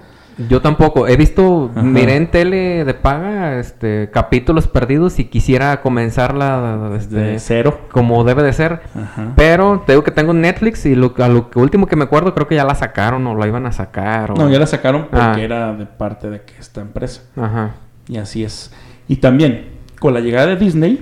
Yo 0.48 0.60
tampoco. 0.62 1.06
He 1.06 1.16
visto, 1.16 1.70
Ajá. 1.72 1.82
miré 1.82 2.16
en 2.16 2.30
tele 2.30 2.84
de 2.84 2.94
paga, 2.94 3.58
este, 3.60 4.08
capítulos 4.10 4.66
perdidos 4.68 5.18
y 5.18 5.26
quisiera 5.26 5.82
comenzarla, 5.82 6.92
este, 6.96 7.14
De 7.16 7.38
cero. 7.38 7.78
como 7.92 8.24
debe 8.24 8.42
de 8.42 8.52
ser. 8.54 8.80
Ajá. 8.94 9.34
Pero 9.36 9.82
te 9.86 9.92
digo 9.92 10.02
que 10.02 10.10
tengo 10.12 10.32
Netflix 10.32 10.86
y 10.86 10.94
lo, 10.94 11.12
a 11.18 11.28
lo 11.28 11.50
que 11.50 11.58
último 11.58 11.86
que 11.86 11.94
me 11.96 12.04
acuerdo 12.04 12.32
creo 12.34 12.48
que 12.48 12.54
ya 12.56 12.64
la 12.64 12.74
sacaron 12.74 13.26
o 13.26 13.36
la 13.36 13.46
iban 13.46 13.66
a 13.66 13.72
sacar. 13.72 14.32
O... 14.32 14.34
No, 14.34 14.48
ya 14.50 14.58
la 14.58 14.66
sacaron 14.66 15.02
porque 15.10 15.18
Ah. 15.20 15.36
era 15.40 15.72
de 15.74 15.86
parte 15.86 16.30
de 16.30 16.40
esta 16.58 16.80
empresa. 16.80 17.22
Ajá. 17.36 17.72
Y 18.08 18.16
así 18.16 18.42
es. 18.42 18.72
Y 19.08 19.16
también, 19.16 19.66
con 20.00 20.14
la 20.14 20.20
llegada 20.20 20.46
de 20.46 20.56
Disney, 20.56 21.00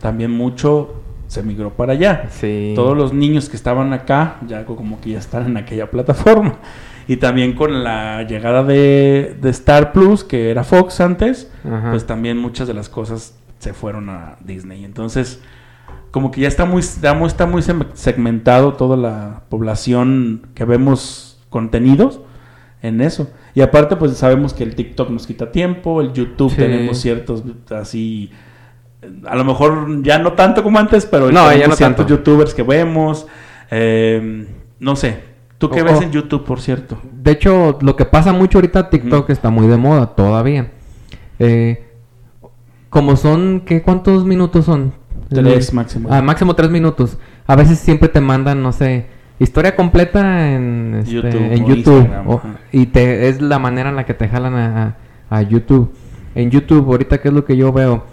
también 0.00 0.30
mucho 0.32 0.99
se 1.30 1.44
migró 1.44 1.70
para 1.70 1.92
allá. 1.92 2.26
Sí. 2.30 2.72
Todos 2.74 2.96
los 2.96 3.12
niños 3.12 3.48
que 3.48 3.54
estaban 3.54 3.92
acá, 3.92 4.38
ya 4.48 4.64
co- 4.64 4.74
como 4.74 5.00
que 5.00 5.10
ya 5.10 5.18
están 5.20 5.46
en 5.46 5.56
aquella 5.56 5.88
plataforma. 5.88 6.56
Y 7.06 7.18
también 7.18 7.52
con 7.54 7.84
la 7.84 8.24
llegada 8.24 8.64
de, 8.64 9.36
de 9.40 9.50
Star 9.50 9.92
Plus, 9.92 10.24
que 10.24 10.50
era 10.50 10.64
Fox 10.64 11.00
antes, 11.00 11.48
Ajá. 11.64 11.90
pues 11.92 12.04
también 12.04 12.36
muchas 12.36 12.66
de 12.66 12.74
las 12.74 12.88
cosas 12.88 13.36
se 13.60 13.72
fueron 13.72 14.10
a 14.10 14.38
Disney. 14.44 14.84
Entonces, 14.84 15.40
como 16.10 16.32
que 16.32 16.40
ya 16.40 16.48
está 16.48 16.64
muy, 16.64 16.82
ya 17.00 17.12
está 17.26 17.46
muy 17.46 17.62
segmentado 17.94 18.74
toda 18.74 18.96
la 18.96 19.42
población 19.48 20.48
que 20.54 20.64
vemos 20.64 21.38
contenidos 21.48 22.20
en 22.82 23.00
eso. 23.00 23.30
Y 23.54 23.60
aparte, 23.60 23.94
pues 23.96 24.16
sabemos 24.16 24.52
que 24.54 24.64
el 24.64 24.74
TikTok 24.74 25.10
nos 25.10 25.26
quita 25.28 25.52
tiempo, 25.52 26.00
el 26.00 26.12
YouTube 26.12 26.50
Sí. 26.50 26.56
tenemos 26.56 26.98
ciertos 26.98 27.44
así, 27.70 28.30
a 29.26 29.34
lo 29.36 29.44
mejor 29.44 30.02
ya 30.02 30.18
no 30.18 30.32
tanto 30.34 30.62
como 30.62 30.78
antes, 30.78 31.06
pero 31.06 31.30
No, 31.30 31.52
ya 31.54 31.66
no 31.68 31.76
tanto. 31.76 32.06
youtubers 32.06 32.54
que 32.54 32.62
vemos. 32.62 33.26
eh, 33.70 34.46
no 34.80 34.96
sé, 34.96 35.20
¿tú 35.58 35.70
qué 35.70 35.82
O- 35.82 35.84
ves 35.84 36.00
en 36.02 36.10
YouTube, 36.10 36.44
por 36.44 36.60
cierto? 36.60 36.98
De 37.12 37.30
hecho, 37.32 37.78
lo 37.82 37.94
que 37.96 38.04
pasa 38.04 38.32
mucho 38.32 38.58
ahorita, 38.58 38.90
TikTok 38.90 39.24
Ujú. 39.24 39.32
está 39.32 39.50
muy 39.50 39.66
de 39.68 39.76
moda 39.76 40.06
todavía. 40.06 40.72
Eh, 41.38 41.86
como 42.88 43.16
son, 43.16 43.60
¿qué, 43.64 43.82
¿cuántos 43.82 44.24
minutos 44.24 44.64
son? 44.64 44.92
Tres 45.28 45.72
máximo. 45.72 46.08
Ah, 46.10 46.20
máximo 46.22 46.54
tres 46.54 46.70
minutos. 46.70 47.16
A 47.46 47.54
veces 47.54 47.78
siempre 47.78 48.08
te 48.08 48.20
mandan, 48.20 48.62
no 48.62 48.72
sé, 48.72 49.06
historia 49.38 49.76
completa 49.76 50.52
en, 50.52 50.96
este, 50.98 51.12
YouTube 51.64 52.04
en 52.12 52.26
o- 52.26 52.42
y 52.72 52.86
te, 52.86 53.28
es 53.28 53.40
la 53.40 53.60
manera 53.60 53.90
en 53.90 53.96
la 53.96 54.04
que 54.04 54.14
te 54.14 54.28
jalan 54.28 54.54
a, 54.56 54.96
a 55.30 55.42
YouTube. 55.42 55.92
En 56.34 56.50
YouTube, 56.50 56.86
ahorita, 56.90 57.18
¿qué 57.20 57.28
es 57.28 57.34
lo 57.34 57.44
que 57.44 57.56
yo 57.56 57.72
veo? 57.72 58.04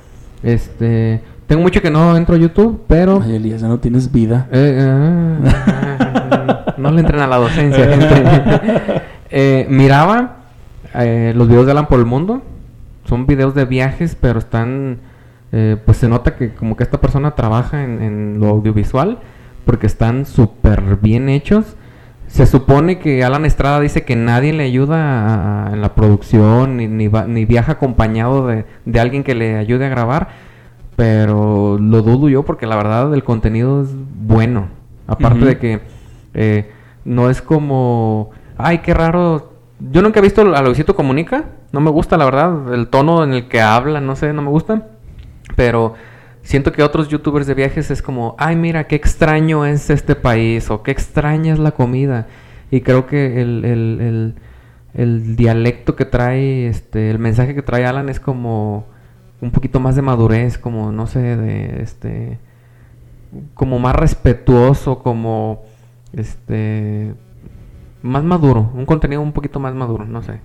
Este. 0.44 1.22
Tengo 1.48 1.62
mucho 1.62 1.82
que 1.82 1.90
no 1.90 2.16
entro 2.18 2.36
a 2.36 2.38
YouTube, 2.38 2.84
pero. 2.88 3.22
Ay, 3.24 3.36
Elías, 3.36 3.62
ya 3.62 3.68
no 3.68 3.80
tienes 3.80 4.12
vida. 4.12 4.48
Eh, 4.52 4.78
ah, 4.82 6.74
no 6.78 6.92
le 6.92 7.00
entren 7.02 7.22
a 7.22 7.28
la 7.28 7.38
docencia, 7.38 7.88
gente. 7.90 9.02
Eh, 9.30 9.66
miraba 9.70 10.38
eh, 10.94 11.34
los 11.36 11.48
videos 11.48 11.66
de 11.66 11.72
Alan 11.72 11.88
por 11.88 12.00
el 12.00 12.06
mundo. 12.06 12.42
Son 13.06 13.26
videos 13.26 13.56
de 13.56 13.66
viajes, 13.66 14.18
pero 14.20 14.40
están. 14.40 14.98
eh, 15.54 15.78
pues 15.86 15.98
se 15.98 16.10
nota 16.10 16.36
que 16.36 16.54
como 16.54 16.76
que 16.76 16.84
esta 16.84 17.00
persona 17.00 17.32
trabaja 17.36 17.84
en, 17.84 18.02
en 18.02 18.40
lo 18.40 18.48
audiovisual 18.50 19.20
porque 19.66 19.88
están 19.88 20.26
súper 20.26 20.98
bien 21.02 21.30
hechos. 21.30 21.78
Se 22.28 22.46
supone 22.46 23.00
que 23.00 23.24
Alan 23.24 23.46
Estrada 23.46 23.80
dice 23.80 24.04
que 24.04 24.16
nadie 24.16 24.54
le 24.54 24.64
ayuda 24.64 24.98
a- 24.98 25.68
a- 25.70 25.74
en 25.74 25.82
la 25.82 25.96
producción 25.96 26.78
ni, 26.78 26.88
ni, 26.88 27.08
va- 27.08 27.26
ni 27.26 27.46
viaja 27.46 27.74
acompañado 27.74 28.46
de, 28.48 28.66
de 28.86 29.00
alguien 29.00 29.24
que 29.24 29.34
le 29.34 29.56
ayude 29.58 29.86
a 29.86 29.90
grabar, 29.90 30.28
pero 30.96 31.78
lo 31.80 32.02
dudo 32.02 32.28
yo 32.30 32.44
porque 32.44 32.66
la 32.68 32.76
verdad 32.76 33.14
el 33.14 33.24
contenido 33.24 33.82
es 33.82 33.90
bueno. 33.94 34.68
Aparte 35.08 35.46
de 35.46 35.58
que 35.58 35.80
eh, 36.34 36.72
no 37.06 37.30
es 37.30 37.42
como, 37.42 38.32
ay, 38.58 38.80
qué 38.80 38.94
raro. 38.94 39.54
Yo 39.80 40.02
nunca 40.02 40.20
he 40.20 40.24
visto 40.24 40.42
a 40.42 40.62
Luisito 40.64 40.96
Comunica, 40.96 41.46
no 41.72 41.80
me 41.82 41.92
gusta 41.92 42.18
la 42.18 42.26
verdad, 42.26 42.74
el 42.74 42.88
tono 42.90 43.24
en 43.24 43.34
el 43.34 43.48
que 43.48 43.62
habla, 43.62 44.02
no 44.02 44.16
sé, 44.16 44.34
no 44.34 44.42
me 44.42 44.50
gusta. 44.50 44.88
Pero 45.56 45.94
siento 46.48 46.72
que 46.72 46.82
otros 46.82 47.10
youtubers 47.10 47.46
de 47.46 47.54
viajes 47.54 47.92
es 47.92 48.02
como, 48.02 48.34
ay, 48.40 48.56
mira, 48.56 48.88
qué 48.88 48.96
extraño 48.96 49.66
es 49.66 49.90
este 49.90 50.16
país 50.16 50.72
o 50.72 50.82
qué 50.82 50.92
extraña 50.92 51.52
es 51.52 51.60
la 51.60 51.72
comida. 51.72 52.28
Y 52.72 52.82
creo 52.82 53.06
que 53.06 53.42
el, 53.42 53.66
el, 53.66 54.00
el, 54.00 54.36
el 54.94 55.36
dialecto 55.36 55.98
que 55.98 56.06
trae, 56.06 56.68
este, 56.68 57.12
el 57.12 57.20
mensaje 57.20 57.54
que 57.54 57.64
trae 57.64 57.86
Alan 57.86 58.08
es 58.08 58.22
como 58.22 58.86
un 59.42 59.52
poquito 59.52 59.82
más 59.82 59.98
de 59.98 60.02
madurez, 60.02 60.58
como, 60.58 60.94
no 60.94 61.06
sé, 61.06 61.20
de, 61.20 61.82
este, 61.82 62.40
como 63.54 63.78
más 63.78 63.96
respetuoso, 63.98 65.00
como, 65.00 65.64
este, 66.14 67.14
más 68.02 68.24
maduro, 68.24 68.72
un 68.74 68.86
contenido 68.86 69.22
un 69.22 69.34
poquito 69.34 69.60
más 69.60 69.76
maduro, 69.76 70.06
no 70.06 70.22
sé. 70.24 70.40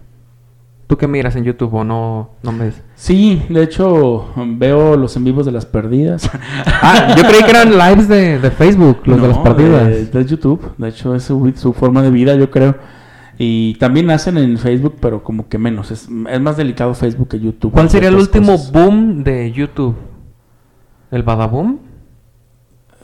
¿Tú 0.93 0.99
qué 0.99 1.09
miras 1.09 1.35
en 1.37 1.45
YouTube 1.45 1.73
o 1.73 1.85
no, 1.85 2.33
no 2.43 2.53
ves? 2.59 2.83
Sí, 2.97 3.43
de 3.49 3.63
hecho, 3.63 4.27
veo 4.37 4.95
los 4.95 5.17
en 5.17 5.25
vivos 5.25 5.47
de 5.47 5.53
las 5.53 5.65
perdidas. 5.65 6.31
Ah, 6.67 7.15
yo 7.17 7.25
creí 7.27 7.43
que 7.45 7.51
eran 7.51 7.79
lives 7.79 8.09
de, 8.09 8.39
de 8.39 8.51
Facebook, 8.51 9.01
los 9.07 9.23
de 9.23 9.29
las 9.29 9.39
No, 9.39 9.43
partidas. 9.43 9.87
De, 9.87 10.05
de 10.05 10.25
YouTube. 10.27 10.75
De 10.77 10.91
hecho, 10.91 11.15
es 11.15 11.23
su, 11.23 11.51
su 11.57 11.73
forma 11.73 12.03
de 12.03 12.11
vida, 12.11 12.35
yo 12.35 12.51
creo. 12.51 12.77
Y 13.39 13.77
también 13.77 14.11
hacen 14.11 14.37
en 14.37 14.59
Facebook, 14.59 14.97
pero 15.01 15.25
como 15.25 15.49
que 15.49 15.57
menos. 15.57 15.91
Es, 15.91 16.11
es 16.29 16.41
más 16.43 16.59
delicado 16.59 16.93
Facebook 16.93 17.29
que 17.29 17.41
YouTube. 17.41 17.73
¿Cuál 17.73 17.89
sería 17.89 18.11
el 18.11 18.17
último 18.17 18.53
cosas. 18.53 18.73
boom 18.73 19.25
de 19.25 19.51
YouTube? 19.51 19.97
¿El 21.11 21.23
Badaboom? 21.23 21.79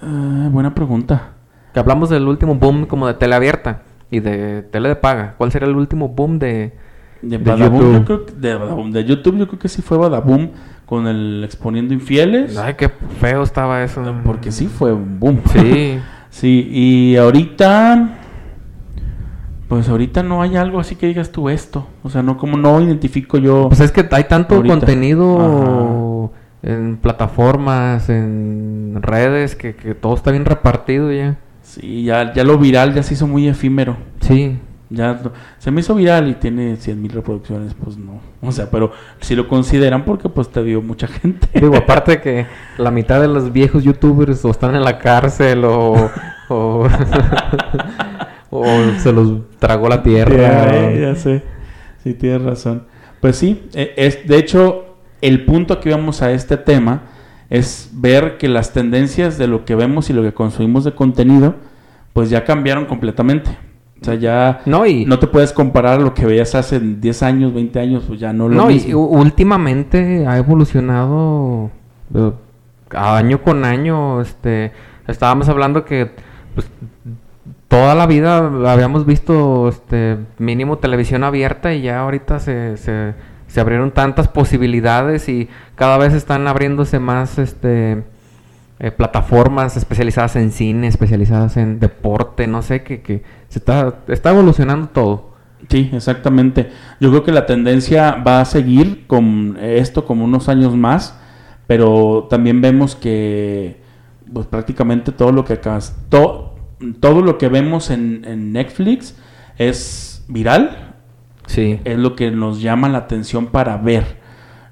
Ah, 0.03 0.51
buena 0.53 0.74
pregunta. 0.74 1.37
Que 1.72 1.81
hablamos 1.81 2.11
del 2.11 2.29
último 2.29 2.55
boom 2.55 2.85
como 2.85 3.07
de 3.07 3.14
tele 3.14 3.35
abierta 3.35 3.85
y 4.11 4.20
de 4.20 4.61
tele 4.61 4.90
de 4.90 4.96
paga. 4.96 5.37
¿Cuál 5.38 5.51
sería 5.53 5.68
el 5.68 5.77
último 5.77 6.11
boom 6.11 6.38
de, 6.38 6.77
De, 7.22 7.38
Badaboom, 7.38 7.81
YouTube. 7.81 7.92
yo 7.94 8.04
creo 8.04 8.26
que- 8.26 8.33
de, 8.35 8.54
Badaboom. 8.54 8.90
De 8.92 9.04
YouTube, 9.04 9.37
yo 9.38 9.46
creo 9.48 9.59
que 9.59 9.68
sí 9.68 9.83
fue 9.83 9.98
Badaboom 9.98 10.50
con 10.87 11.07
el 11.07 11.42
exponiendo 11.44 11.92
infieles. 11.94 12.57
Ay, 12.57 12.74
qué 12.78 12.88
feo 13.20 13.42
estaba 13.42 13.83
eso. 13.85 14.02
Porque 14.24 14.52
sí 14.52 14.66
fue 14.66 14.92
un 14.92 15.18
boom. 15.20 15.40
Sí. 15.52 15.98
Sí, 16.31 16.68
y 16.70 17.16
ahorita. 17.16 18.18
Pues 19.66 19.88
ahorita 19.88 20.22
no 20.22 20.40
hay 20.42 20.57
algo 20.57 20.78
así 20.78 20.94
que 20.94 21.07
digas 21.07 21.31
tú 21.33 21.48
esto. 21.48 21.87
O 22.02 22.11
sea, 22.11 22.22
no 22.22 22.37
como 22.37 22.57
no 22.59 22.81
identifico 22.81 23.38
yo. 23.38 23.68
Pues 23.68 23.81
es 23.81 23.92
que 23.92 24.07
hay 24.12 24.24
tanto 24.24 24.57
Ahorita. 24.57 24.74
contenido 24.76 26.33
en 26.62 26.98
plataformas, 26.98 28.09
en 28.11 28.98
redes, 29.00 29.57
que, 29.57 29.74
que 29.74 29.94
todo 29.94 30.14
está 30.14 30.31
bien 30.31 30.44
repartido 30.44 31.11
ya. 31.12 31.38
Sí, 31.62 32.04
ya, 32.04 32.33
ya 32.33 32.44
lo 32.44 32.59
viral 32.59 32.94
ya 32.94 33.02
se 33.02 33.14
hizo 33.14 33.26
muy 33.26 33.48
efímero. 33.48 33.96
Sí. 34.20 34.59
Ya 34.90 35.12
no- 35.22 35.33
se 35.59 35.70
me 35.70 35.81
hizo 35.81 35.94
viral 35.94 36.29
y 36.29 36.35
tiene 36.35 36.77
100 36.77 37.01
mil 37.03 37.12
reproducciones, 37.12 37.74
pues 37.74 37.96
no. 37.98 38.20
O 38.40 38.53
sea, 38.53 38.70
pero 38.70 38.90
si 39.20 39.37
lo 39.37 39.46
consideran 39.46 40.05
porque 40.05 40.29
pues 40.29 40.48
te 40.48 40.62
vio 40.62 40.81
mucha 40.81 41.07
gente. 41.09 41.46
Digo, 41.55 41.77
aparte 41.79 42.12
de 42.12 42.20
que 42.20 42.46
la 42.79 42.90
mitad 42.90 43.20
de 43.20 43.29
los 43.29 43.53
viejos 43.53 43.85
youtubers 43.85 44.44
o 44.44 44.51
están 44.51 44.74
en 44.74 44.83
la 44.85 44.98
cárcel 44.98 45.64
o... 45.64 46.11
o, 46.48 46.87
o 48.51 48.64
se 48.98 49.12
los 49.12 49.33
tragó 49.59 49.88
la 49.88 50.03
tierra. 50.03 50.37
Ya, 50.37 50.90
eh, 50.90 51.01
ya 51.01 51.14
sé. 51.14 51.42
Sí, 52.03 52.14
tienes 52.14 52.42
razón. 52.42 52.85
Pues 53.20 53.37
sí, 53.37 53.68
eh, 53.74 53.92
es, 53.96 54.27
de 54.27 54.38
hecho, 54.38 54.96
el 55.20 55.44
punto 55.44 55.81
que 55.81 55.90
vamos 55.90 56.22
a 56.22 56.33
este 56.33 56.57
tema 56.57 57.03
es 57.51 57.90
ver 57.92 58.38
que 58.38 58.48
las 58.48 58.72
tendencias 58.72 59.38
de 59.38 59.48
lo 59.48 59.64
que 59.64 59.74
vemos 59.74 60.11
y 60.11 60.12
lo 60.12 60.22
que 60.22 60.33
consumimos 60.33 60.85
de 60.85 60.92
contenido, 60.94 61.57
pues 62.12 62.31
ya 62.31 62.44
cambiaron 62.44 62.87
completamente. 62.87 63.51
O 64.00 64.04
sea, 64.04 64.14
ya 64.14 64.61
No, 64.64 64.87
y... 64.87 65.04
no 65.04 65.18
te 65.18 65.26
puedes 65.26 65.52
comparar 65.52 65.98
a 65.98 66.02
lo 66.02 66.14
que 66.14 66.24
veías 66.24 66.54
hace 66.54 66.78
10 66.78 67.22
años, 67.22 67.52
20 67.54 67.80
años, 67.80 68.04
pues 68.06 68.20
ya 68.20 68.32
no 68.32 68.48
lo 68.48 68.54
No, 68.54 68.70
y 68.70 68.74
mismo. 68.74 69.06
últimamente 69.06 70.24
ha 70.26 70.37
evolucionado 70.38 71.70
eh, 72.14 72.32
año 72.90 73.42
con 73.42 73.64
año. 73.64 74.20
Este, 74.20 74.72
estábamos 75.08 75.48
hablando 75.48 75.84
que 75.84 76.11
pues, 76.54 76.70
toda 77.68 77.94
la 77.94 78.06
vida 78.06 78.38
habíamos 78.72 79.04
visto 79.04 79.68
este, 79.68 80.16
mínimo 80.38 80.78
televisión 80.78 81.24
abierta 81.24 81.74
y 81.74 81.82
ya 81.82 82.00
ahorita 82.00 82.38
se, 82.38 82.76
se, 82.76 83.14
se 83.46 83.61
abrieron 83.61 83.90
tantas 83.90 84.28
posibilidades 84.28 85.28
y 85.28 85.48
cada 85.74 85.98
vez 85.98 86.14
están 86.14 86.46
abriéndose 86.46 86.98
más 86.98 87.38
este, 87.38 88.04
eh, 88.81 88.91
plataformas 88.91 89.77
especializadas 89.77 90.37
en 90.37 90.51
cine, 90.53 90.87
especializadas 90.87 91.57
en 91.57 91.81
deporte, 91.81 92.47
no 92.47 92.62
sé, 92.62 92.83
que, 92.83 93.01
que 93.03 93.23
se 93.49 93.59
está, 93.59 94.01
está 94.09 94.31
evolucionando 94.31 94.88
todo. 94.88 95.29
Sí, 95.69 95.91
exactamente. 95.93 96.71
Yo 97.01 97.11
creo 97.11 97.25
que 97.25 97.33
la 97.33 97.45
tendencia 97.47 98.12
va 98.27 98.41
a 98.41 98.45
seguir 98.45 99.07
con 99.07 99.57
esto 99.61 100.05
como 100.05 100.25
unos 100.25 100.49
años 100.49 100.77
más, 100.77 101.19
pero 101.67 102.29
también 102.31 102.61
vemos 102.61 102.95
que 102.95 103.81
pues 104.33 104.47
prácticamente 104.47 105.11
todo 105.11 105.33
lo 105.33 105.45
que 105.45 105.55
acabas, 105.55 105.97
to- 106.11 106.55
todo 107.01 107.23
lo 107.23 107.38
que 107.38 107.49
vemos 107.49 107.91
en, 107.91 108.25
en 108.27 108.53
Netflix 108.53 109.17
es 109.57 110.25
viral, 110.29 110.95
Sí. 111.47 111.81
es 111.85 111.99
lo 111.99 112.14
que 112.14 112.31
nos 112.31 112.61
llama 112.61 112.88
la 112.91 112.99
atención 112.99 113.47
para 113.47 113.77
ver. 113.79 114.17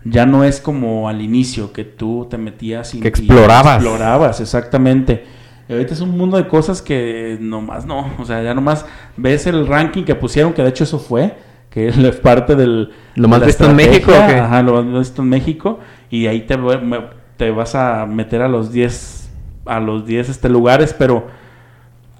Ya 0.08 0.26
no 0.26 0.44
es 0.44 0.60
como 0.60 1.08
al 1.08 1.20
inicio 1.20 1.72
que 1.72 1.84
tú 1.84 2.26
te 2.30 2.38
metías 2.38 2.94
y 2.94 3.00
Que 3.00 3.08
y 3.08 3.08
explorabas. 3.08 3.76
explorabas, 3.76 4.40
exactamente. 4.40 5.24
Y 5.68 5.72
ahorita 5.72 5.94
es 5.94 6.00
un 6.00 6.16
mundo 6.16 6.36
de 6.36 6.46
cosas 6.46 6.80
que 6.80 7.38
nomás 7.40 7.86
no, 7.86 8.12
o 8.18 8.24
sea, 8.24 8.42
ya 8.42 8.54
nomás 8.54 8.86
ves 9.16 9.46
el 9.46 9.66
ranking 9.66 10.04
que 10.04 10.14
pusieron, 10.14 10.52
que 10.52 10.62
de 10.62 10.68
hecho 10.68 10.84
eso 10.84 10.98
fue, 10.98 11.34
que 11.70 11.88
es 11.88 12.16
parte 12.16 12.54
del... 12.54 12.92
¿Lo 13.16 13.28
más 13.28 13.40
de 13.40 13.46
visto 13.46 13.68
en 13.68 13.76
México, 13.76 14.12
estrategia, 14.12 14.26
o 14.26 14.28
qué? 14.28 14.40
Ajá, 14.40 14.62
lo 14.62 14.82
más 14.82 14.98
visto 15.00 15.22
en 15.22 15.28
México, 15.28 15.80
y 16.08 16.26
ahí 16.26 16.42
te, 16.42 16.56
te 17.36 17.50
vas 17.50 17.74
a 17.74 18.06
meter 18.06 18.42
a 18.42 18.48
los 18.48 18.72
10, 18.72 19.30
a 19.66 19.80
los 19.80 20.06
10 20.06 20.28
este, 20.28 20.48
lugares, 20.48 20.94
pero 20.96 21.26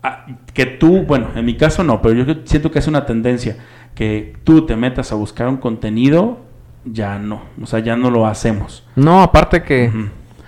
ah, 0.03 0.27
que 0.53 0.66
tú, 0.66 1.03
bueno, 1.03 1.29
en 1.37 1.44
mi 1.44 1.55
caso 1.57 1.85
no, 1.85 2.03
pero 2.03 2.14
yo 2.14 2.35
siento 2.44 2.72
que 2.72 2.81
es 2.81 2.88
una 2.88 3.07
tendencia, 3.07 3.59
que 3.94 4.37
tú 4.42 4.66
te 4.66 4.75
metas 4.75 5.12
a 5.12 5.14
buscar 5.14 5.46
un 5.46 5.59
contenido, 5.59 6.45
ya 6.87 7.18
no, 7.18 7.42
o 7.62 7.66
sea, 7.66 7.81
ya 7.81 7.96
no 7.96 8.11
lo 8.11 8.27
hacemos. 8.27 8.87
No, 8.96 9.22
aparte 9.22 9.62
que 9.62 9.90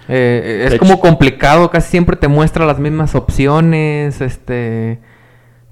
eh, 0.08 0.62
es 0.66 0.70
De 0.72 0.78
como 0.78 0.92
hecho- 0.94 1.00
complicado, 1.02 1.70
casi 1.70 1.90
siempre 1.90 2.16
te 2.16 2.28
muestra 2.28 2.64
las 2.66 2.78
mismas 2.78 3.14
opciones, 3.14 4.20
este... 4.20 4.98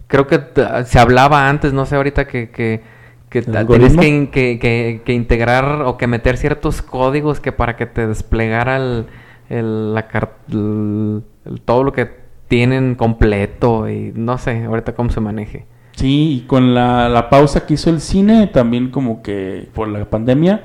Creo 0.08 0.26
que 0.28 0.40
se 0.84 0.98
hablaba 1.00 1.48
antes, 1.48 1.72
no 1.72 1.84
sé 1.86 1.96
ahorita 1.96 2.26
que, 2.28 2.50
que, 2.50 2.80
que 3.28 3.38
¿El 3.40 3.46
t- 3.46 3.64
tienes 3.64 3.96
que, 3.96 4.28
que, 4.30 4.58
que- 4.60 5.02
que 5.04 5.12
integrar 5.12 5.82
o 5.82 5.96
que 5.96 6.06
meter 6.06 6.36
ciertos 6.36 6.80
códigos 6.80 7.40
que 7.40 7.50
para 7.50 7.76
que 7.76 7.86
te 7.86 8.06
desplegara 8.06 8.76
el, 8.76 9.06
el- 9.48 9.94
la 9.94 10.06
el- 10.52 11.22
todo 11.64 11.82
lo 11.82 11.92
que 11.92 12.08
tienen 12.46 12.94
completo 12.94 13.88
y 13.88 14.12
no 14.14 14.38
sé 14.38 14.64
ahorita 14.64 14.94
cómo 14.94 15.10
se 15.10 15.20
maneje. 15.20 15.66
Sí, 15.96 16.42
y 16.44 16.46
con 16.46 16.74
la, 16.74 17.08
la 17.08 17.28
pausa 17.30 17.66
que 17.66 17.74
hizo 17.74 17.90
el 17.90 18.00
cine, 18.00 18.46
también 18.46 18.90
como 18.90 19.22
que 19.22 19.68
por 19.74 19.88
la 19.88 20.04
pandemia, 20.08 20.62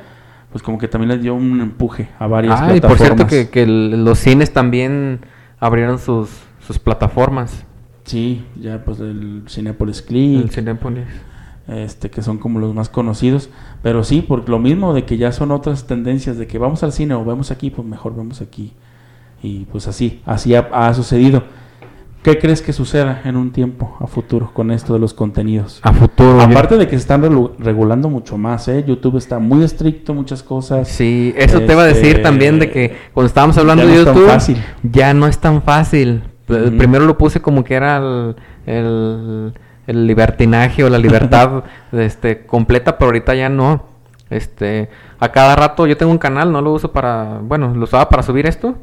pues 0.51 0.61
como 0.61 0.77
que 0.77 0.87
también 0.87 1.09
le 1.09 1.17
dio 1.17 1.33
un 1.33 1.61
empuje 1.61 2.09
a 2.19 2.27
varias 2.27 2.59
Ah, 2.61 2.75
y 2.75 2.81
por 2.81 2.97
cierto 2.97 3.15
plataformas. 3.25 3.29
que, 3.29 3.49
que 3.49 3.63
el- 3.63 4.03
los 4.03 4.19
cines 4.19 4.51
también 4.53 5.21
abrieron 5.59 5.97
sus, 5.99 6.29
sus 6.67 6.77
plataformas. 6.79 7.65
Sí, 8.03 8.43
ya 8.59 8.83
pues 8.83 8.99
el 8.99 9.43
Cinepolis 9.47 10.01
Click, 10.01 10.41
El 10.43 10.49
Cinépolis. 10.49 11.05
este, 11.67 12.09
que 12.09 12.21
son 12.21 12.37
como 12.37 12.59
los 12.59 12.73
más 12.75 12.89
conocidos. 12.89 13.49
Pero 13.81 14.03
sí, 14.03 14.21
por 14.21 14.49
lo 14.49 14.59
mismo 14.59 14.93
de 14.93 15.05
que 15.05 15.17
ya 15.17 15.31
son 15.31 15.51
otras 15.51 15.87
tendencias 15.87 16.37
de 16.37 16.45
que 16.47 16.57
vamos 16.57 16.83
al 16.83 16.91
cine 16.91 17.13
o 17.13 17.23
vemos 17.23 17.51
aquí, 17.51 17.69
pues 17.69 17.87
mejor 17.87 18.13
vemos 18.17 18.41
aquí. 18.41 18.73
Y 19.41 19.65
pues 19.71 19.87
así, 19.87 20.21
así 20.25 20.55
ha, 20.55 20.67
ha 20.73 20.93
sucedido. 20.93 21.43
¿Qué 22.23 22.37
crees 22.37 22.61
que 22.61 22.71
suceda 22.71 23.21
en 23.25 23.35
un 23.35 23.51
tiempo 23.51 23.97
a 23.99 24.05
futuro 24.05 24.51
con 24.53 24.69
esto 24.69 24.93
de 24.93 24.99
los 24.99 25.13
contenidos? 25.15 25.79
A 25.81 25.91
futuro. 25.91 26.37
yo- 26.37 26.43
Aparte 26.43 26.77
de 26.77 26.85
que 26.85 26.91
se 26.91 26.97
están 26.97 27.23
regulando 27.57 28.09
mucho 28.09 28.37
más, 28.37 28.67
¿eh? 28.67 28.83
YouTube 28.87 29.17
está 29.17 29.39
muy 29.39 29.63
estricto, 29.63 30.13
muchas 30.13 30.43
cosas. 30.43 30.87
Sí, 30.87 31.33
eso 31.35 31.61
te 31.61 31.71
iba 31.73 31.81
a 31.81 31.87
decir 31.87 32.07
Este, 32.17 32.21
también 32.21 32.59
de 32.59 32.69
que 32.69 32.95
cuando 33.13 33.25
estábamos 33.27 33.57
hablando 33.57 33.83
ya 33.83 33.89
no 33.89 33.93
de 33.95 33.99
es 34.01 34.05
tan 34.05 34.13
YouTube, 34.15 34.29
fácil. 34.29 34.63
ya 34.83 35.13
no 35.15 35.25
es 35.27 35.39
tan 35.39 35.61
fácil. 35.63 36.21
Primero 36.45 37.05
lo 37.05 37.17
puse 37.17 37.41
como 37.41 37.63
que 37.63 37.73
era 37.75 37.97
el, 37.97 38.35
el, 38.67 39.53
el 39.87 40.05
libertinaje 40.05 40.83
o 40.83 40.89
la 40.89 40.99
libertad 40.99 41.63
este, 41.91 42.45
completa, 42.45 42.97
pero 42.99 43.07
ahorita 43.07 43.33
ya 43.33 43.49
no. 43.49 43.85
Este, 44.29 44.89
a 45.19 45.29
cada 45.31 45.55
rato 45.55 45.87
yo 45.87 45.97
tengo 45.97 46.11
un 46.11 46.17
canal, 46.19 46.51
no 46.51 46.61
lo 46.61 46.71
uso 46.71 46.91
para, 46.91 47.39
bueno, 47.41 47.73
lo 47.73 47.83
usaba 47.85 48.09
para 48.09 48.21
subir 48.21 48.45
esto 48.45 48.75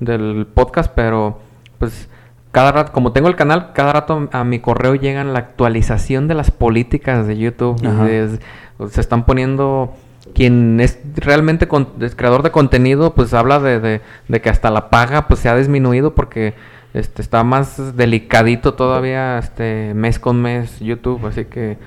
del 0.00 0.46
podcast, 0.52 0.90
pero 0.94 1.38
pues 1.78 2.08
cada 2.52 2.72
rato, 2.72 2.92
como 2.92 3.12
tengo 3.12 3.28
el 3.28 3.36
canal, 3.36 3.72
cada 3.74 3.92
rato 3.92 4.28
a 4.32 4.44
mi 4.44 4.58
correo 4.58 4.94
llegan 4.94 5.32
la 5.32 5.38
actualización 5.38 6.26
de 6.28 6.34
las 6.34 6.50
políticas 6.50 7.26
de 7.26 7.36
YouTube. 7.38 7.80
se 8.90 9.00
están 9.00 9.24
poniendo 9.24 9.94
quien 10.34 10.80
es 10.80 10.98
realmente 11.16 11.68
con- 11.68 11.88
es 12.00 12.14
creador 12.14 12.42
de 12.42 12.50
contenido, 12.50 13.14
pues 13.14 13.34
habla 13.34 13.58
de, 13.60 13.78
de- 13.80 14.00
de 14.28 14.40
que 14.40 14.48
hasta 14.50 14.70
la 14.70 14.90
paga 14.90 15.26
pues 15.28 15.40
se 15.40 15.48
ha 15.48 15.56
disminuido 15.56 16.14
porque 16.14 16.54
este 16.94 17.22
está 17.22 17.44
más 17.44 17.96
delicadito 17.96 18.74
todavía 18.74 19.38
este 19.38 19.92
mes 19.94 20.18
con 20.18 20.40
mes 20.42 20.80
YouTube, 20.80 21.24
así 21.26 21.44
que 21.44 21.78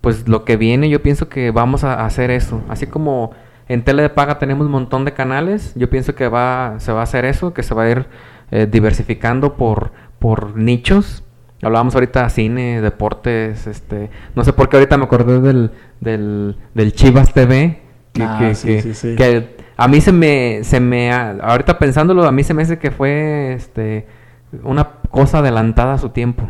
pues 0.00 0.28
lo 0.28 0.44
que 0.44 0.56
viene 0.56 0.88
yo 0.88 1.02
pienso 1.02 1.28
que 1.28 1.50
vamos 1.50 1.84
a 1.84 2.04
hacer 2.04 2.30
eso, 2.30 2.60
así 2.68 2.86
como 2.86 3.32
en 3.68 3.82
tele 3.84 4.02
de 4.02 4.10
paga 4.10 4.38
tenemos 4.38 4.66
un 4.66 4.72
montón 4.72 5.04
de 5.04 5.12
canales, 5.12 5.72
yo 5.74 5.88
pienso 5.90 6.14
que 6.14 6.28
va 6.28 6.74
se 6.78 6.92
va 6.92 7.00
a 7.00 7.04
hacer 7.04 7.24
eso, 7.24 7.52
que 7.54 7.62
se 7.62 7.74
va 7.74 7.84
a 7.84 7.90
ir 7.90 8.06
eh, 8.50 8.66
diversificando 8.70 9.54
por 9.54 9.92
por 10.18 10.56
nichos. 10.56 11.24
Hablábamos 11.62 11.94
ahorita 11.94 12.24
de 12.24 12.30
cine, 12.30 12.80
deportes, 12.82 13.66
este, 13.66 14.10
no 14.34 14.44
sé 14.44 14.52
por 14.52 14.68
qué 14.68 14.76
ahorita 14.76 14.96
me 14.98 15.04
acordé 15.04 15.40
del, 15.40 15.70
del, 16.00 16.56
del 16.74 16.92
Chivas 16.94 17.32
TV, 17.34 17.80
que, 18.12 18.22
Ah, 18.22 18.36
que- 18.38 18.54
sí, 18.54 18.66
que- 18.68 18.82
sí, 18.82 18.94
sí. 18.94 19.14
que 19.16 19.56
a 19.76 19.88
mí 19.88 20.00
se 20.00 20.12
me, 20.12 20.60
se 20.64 20.80
me, 20.80 21.10
ahorita 21.12 21.78
pensándolo, 21.78 22.24
a 22.24 22.32
mí 22.32 22.42
se 22.44 22.54
me 22.54 22.62
hace 22.62 22.78
que 22.78 22.90
fue, 22.90 23.52
este, 23.54 24.06
una 24.62 24.88
cosa 25.10 25.38
adelantada 25.38 25.94
a 25.94 25.98
su 25.98 26.08
tiempo. 26.10 26.48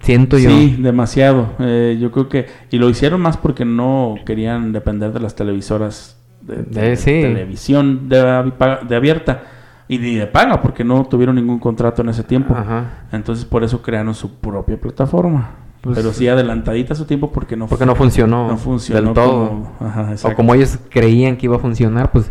Siento 0.00 0.38
yo. 0.38 0.50
Sí, 0.50 0.76
demasiado. 0.78 1.54
Eh, 1.58 1.98
yo 2.00 2.10
creo 2.12 2.28
que... 2.28 2.46
Y 2.70 2.78
lo 2.78 2.88
hicieron 2.88 3.20
más 3.20 3.36
porque 3.36 3.64
no 3.64 4.14
querían 4.24 4.72
depender 4.72 5.12
de 5.12 5.20
las 5.20 5.34
televisoras 5.34 6.16
de, 6.40 6.62
de- 6.62 6.92
Eh, 6.92 6.96
sí. 6.96 7.12
de 7.12 7.22
televisión 7.22 8.08
de 8.08 8.96
abierta. 8.96 9.42
Y 9.88 9.98
ni 9.98 10.14
de 10.16 10.26
paga 10.26 10.60
porque 10.60 10.84
no 10.84 11.04
tuvieron 11.06 11.36
ningún 11.36 11.58
contrato 11.58 12.02
en 12.02 12.10
ese 12.10 12.22
tiempo. 12.22 12.54
Ajá. 12.54 13.06
Entonces 13.10 13.44
por 13.44 13.64
eso 13.64 13.80
crearon 13.82 14.14
su 14.14 14.34
propia 14.34 14.78
plataforma. 14.78 15.50
Pues- 15.80 15.96
Pero 15.96 16.12
sí 16.12 16.28
adelantadita 16.28 16.92
a 16.92 16.96
su 16.96 17.04
tiempo 17.04 17.30
porque 17.32 17.56
no, 17.56 17.66
Porque 17.68 17.86
no 17.86 17.94
funcionó, 17.94 18.48
no 18.48 18.56
funcionó 18.58 19.00
del 19.02 19.14
todo. 19.14 19.48
como- 19.48 19.72
ajá, 19.80 20.14
o 20.24 20.34
como 20.34 20.54
ellos 20.54 20.78
creían 20.90 21.36
que 21.36 21.46
iba 21.46 21.56
a 21.56 21.60
funcionar, 21.60 22.10
pues 22.12 22.30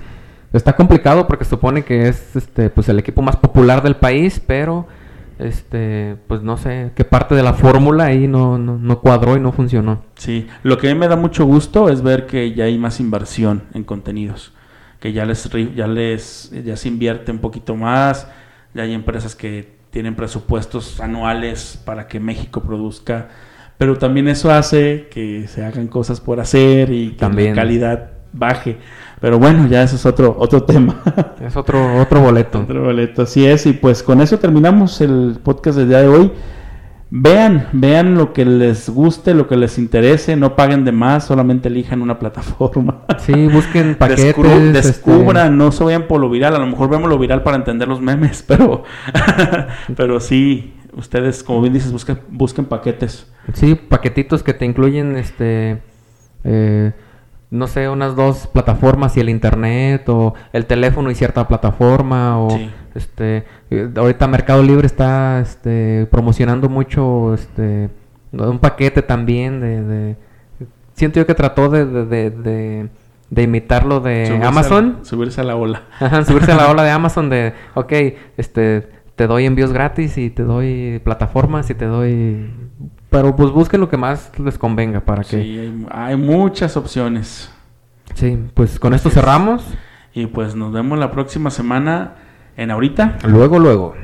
está 0.53 0.75
complicado 0.75 1.25
porque 1.27 1.45
supone 1.45 1.83
que 1.83 2.07
es 2.09 2.35
este 2.35 2.69
pues 2.69 2.89
el 2.89 2.99
equipo 2.99 3.21
más 3.21 3.37
popular 3.37 3.81
del 3.81 3.95
país, 3.95 4.39
pero 4.45 4.85
este 5.39 6.17
pues 6.27 6.41
no 6.41 6.57
sé 6.57 6.91
qué 6.95 7.03
parte 7.05 7.35
de 7.35 7.43
la 7.43 7.53
fórmula 7.53 8.05
ahí 8.05 8.27
no, 8.27 8.57
no, 8.57 8.77
no 8.77 8.99
cuadró 8.99 9.37
y 9.37 9.39
no 9.39 9.51
funcionó. 9.51 10.01
Sí, 10.15 10.47
lo 10.63 10.77
que 10.77 10.89
a 10.89 10.93
mí 10.93 10.99
me 10.99 11.07
da 11.07 11.15
mucho 11.15 11.45
gusto 11.45 11.89
es 11.89 12.01
ver 12.01 12.25
que 12.25 12.53
ya 12.53 12.65
hay 12.65 12.77
más 12.77 12.99
inversión 12.99 13.63
en 13.73 13.83
contenidos, 13.83 14.53
que 14.99 15.13
ya 15.13 15.25
les 15.25 15.49
ya 15.75 15.87
les 15.87 16.51
ya 16.65 16.75
se 16.75 16.87
invierte 16.87 17.31
un 17.31 17.39
poquito 17.39 17.75
más, 17.75 18.27
ya 18.73 18.83
hay 18.83 18.93
empresas 18.93 19.35
que 19.35 19.77
tienen 19.91 20.15
presupuestos 20.15 20.99
anuales 20.99 21.81
para 21.85 22.07
que 22.07 22.19
México 22.19 22.61
produzca, 22.61 23.29
pero 23.77 23.97
también 23.97 24.27
eso 24.27 24.51
hace 24.51 25.07
que 25.11 25.47
se 25.47 25.63
hagan 25.63 25.87
cosas 25.87 26.19
por 26.19 26.39
hacer 26.39 26.91
y 26.91 27.11
que 27.11 27.17
También. 27.17 27.55
la 27.55 27.61
calidad 27.61 28.11
baje. 28.33 28.77
Pero 29.19 29.39
bueno, 29.39 29.67
ya 29.67 29.83
eso 29.83 29.95
es 29.95 30.05
otro 30.05 30.35
otro 30.37 30.63
tema. 30.63 31.01
Es 31.41 31.55
otro 31.55 31.99
otro 32.01 32.19
boleto. 32.21 32.59
Otro 32.59 32.83
boleto, 32.83 33.23
así 33.23 33.45
es. 33.45 33.65
Y 33.65 33.73
pues 33.73 34.03
con 34.03 34.21
eso 34.21 34.37
terminamos 34.37 35.01
el 35.01 35.37
podcast 35.43 35.77
del 35.77 35.89
día 35.89 36.01
de 36.01 36.07
hoy. 36.07 36.31
Vean, 37.09 37.69
vean 37.71 38.15
lo 38.15 38.33
que 38.33 38.43
les 38.43 38.89
guste, 38.89 39.33
lo 39.33 39.47
que 39.47 39.55
les 39.55 39.77
interese, 39.77 40.35
no 40.35 40.57
paguen 40.57 40.83
de 40.83 40.91
más, 40.91 41.25
solamente 41.25 41.69
elijan 41.69 42.01
una 42.01 42.19
plataforma. 42.19 43.03
Sí, 43.19 43.47
busquen 43.47 43.95
paquetes. 43.99 44.25
Este, 44.25 44.71
descubran, 44.71 45.57
no 45.57 45.71
se 45.71 45.85
vayan 45.85 46.07
por 46.07 46.19
lo 46.19 46.29
viral, 46.29 46.55
a 46.55 46.59
lo 46.59 46.67
mejor 46.67 46.89
vemos 46.89 47.09
lo 47.09 47.17
viral 47.17 47.43
para 47.43 47.55
entender 47.55 47.87
los 47.87 48.01
memes, 48.01 48.43
pero, 48.47 48.83
pero 49.95 50.19
sí, 50.19 50.73
ustedes, 50.93 51.43
como 51.43 51.61
bien 51.61 51.73
dices, 51.73 51.93
busquen, 51.93 52.19
busquen 52.29 52.65
paquetes. 52.65 53.31
Sí, 53.53 53.75
paquetitos 53.75 54.43
que 54.43 54.53
te 54.53 54.65
incluyen, 54.65 55.15
este, 55.15 55.81
eh, 56.43 56.91
no 57.49 57.67
sé, 57.67 57.87
unas 57.87 58.17
dos 58.17 58.47
plataformas 58.47 59.15
y 59.15 59.21
el 59.21 59.29
internet 59.29 60.09
o 60.09 60.33
el 60.51 60.65
teléfono 60.65 61.09
y 61.09 61.15
cierta 61.15 61.47
plataforma 61.47 62.37
o, 62.37 62.49
Sí. 62.49 62.69
Este, 62.97 63.45
eh, 63.69 63.89
ahorita 63.95 64.27
Mercado 64.27 64.61
Libre 64.63 64.85
está, 64.87 65.39
este, 65.39 66.07
promocionando 66.11 66.67
mucho, 66.69 67.33
este, 67.33 67.89
un 68.33 68.59
paquete 68.59 69.01
también 69.01 69.61
de, 69.61 69.83
de- 69.83 70.15
siento 70.93 71.19
yo 71.19 71.25
que 71.25 71.33
trató 71.35 71.69
de, 71.69 71.85
de, 71.85 72.05
de, 72.05 72.29
de- 72.31 72.89
de 73.29 73.43
imitar 73.43 73.85
lo 73.85 73.99
de 73.99 74.25
Subirse 74.27 74.45
a- 74.45 74.47
Amazon. 74.49 74.99
subirse 75.03 75.41
a 75.41 75.43
la 75.43 75.55
ola. 75.55 75.83
Ajá, 75.99 76.23
subirse 76.25 76.51
a 76.51 76.55
la 76.55 76.69
ola 76.71 76.83
de 76.83 76.91
Amazon 76.99 77.29
de, 77.29 77.53
ok, 77.75 77.93
este, 78.37 78.89
te 79.15 79.27
doy 79.27 79.45
envíos 79.45 79.73
gratis 79.73 80.17
y 80.17 80.29
te 80.29 80.43
doy 80.43 81.01
plataformas 81.03 81.69
y 81.69 81.73
te 81.75 81.85
doy... 81.85 82.49
Pero 83.09 83.35
pues 83.35 83.51
busquen 83.51 83.79
lo 83.81 83.89
que 83.89 83.97
más 83.97 84.31
les 84.39 84.57
convenga 84.57 84.99
para 85.01 85.23
que... 85.23 85.41
Sí, 85.41 85.59
hay, 85.59 85.85
hay 85.91 86.15
muchas 86.17 86.77
opciones. 86.77 87.51
Sí, 88.13 88.37
pues 88.53 88.79
con 88.79 88.93
esto 88.93 89.09
cerramos. 89.09 89.65
Y 90.13 90.27
pues 90.27 90.55
nos 90.55 90.71
vemos 90.71 90.97
la 90.99 91.11
próxima 91.11 91.49
semana 91.49 92.15
en 92.57 92.71
ahorita. 92.71 93.17
Luego, 93.23 93.59
luego. 93.59 93.95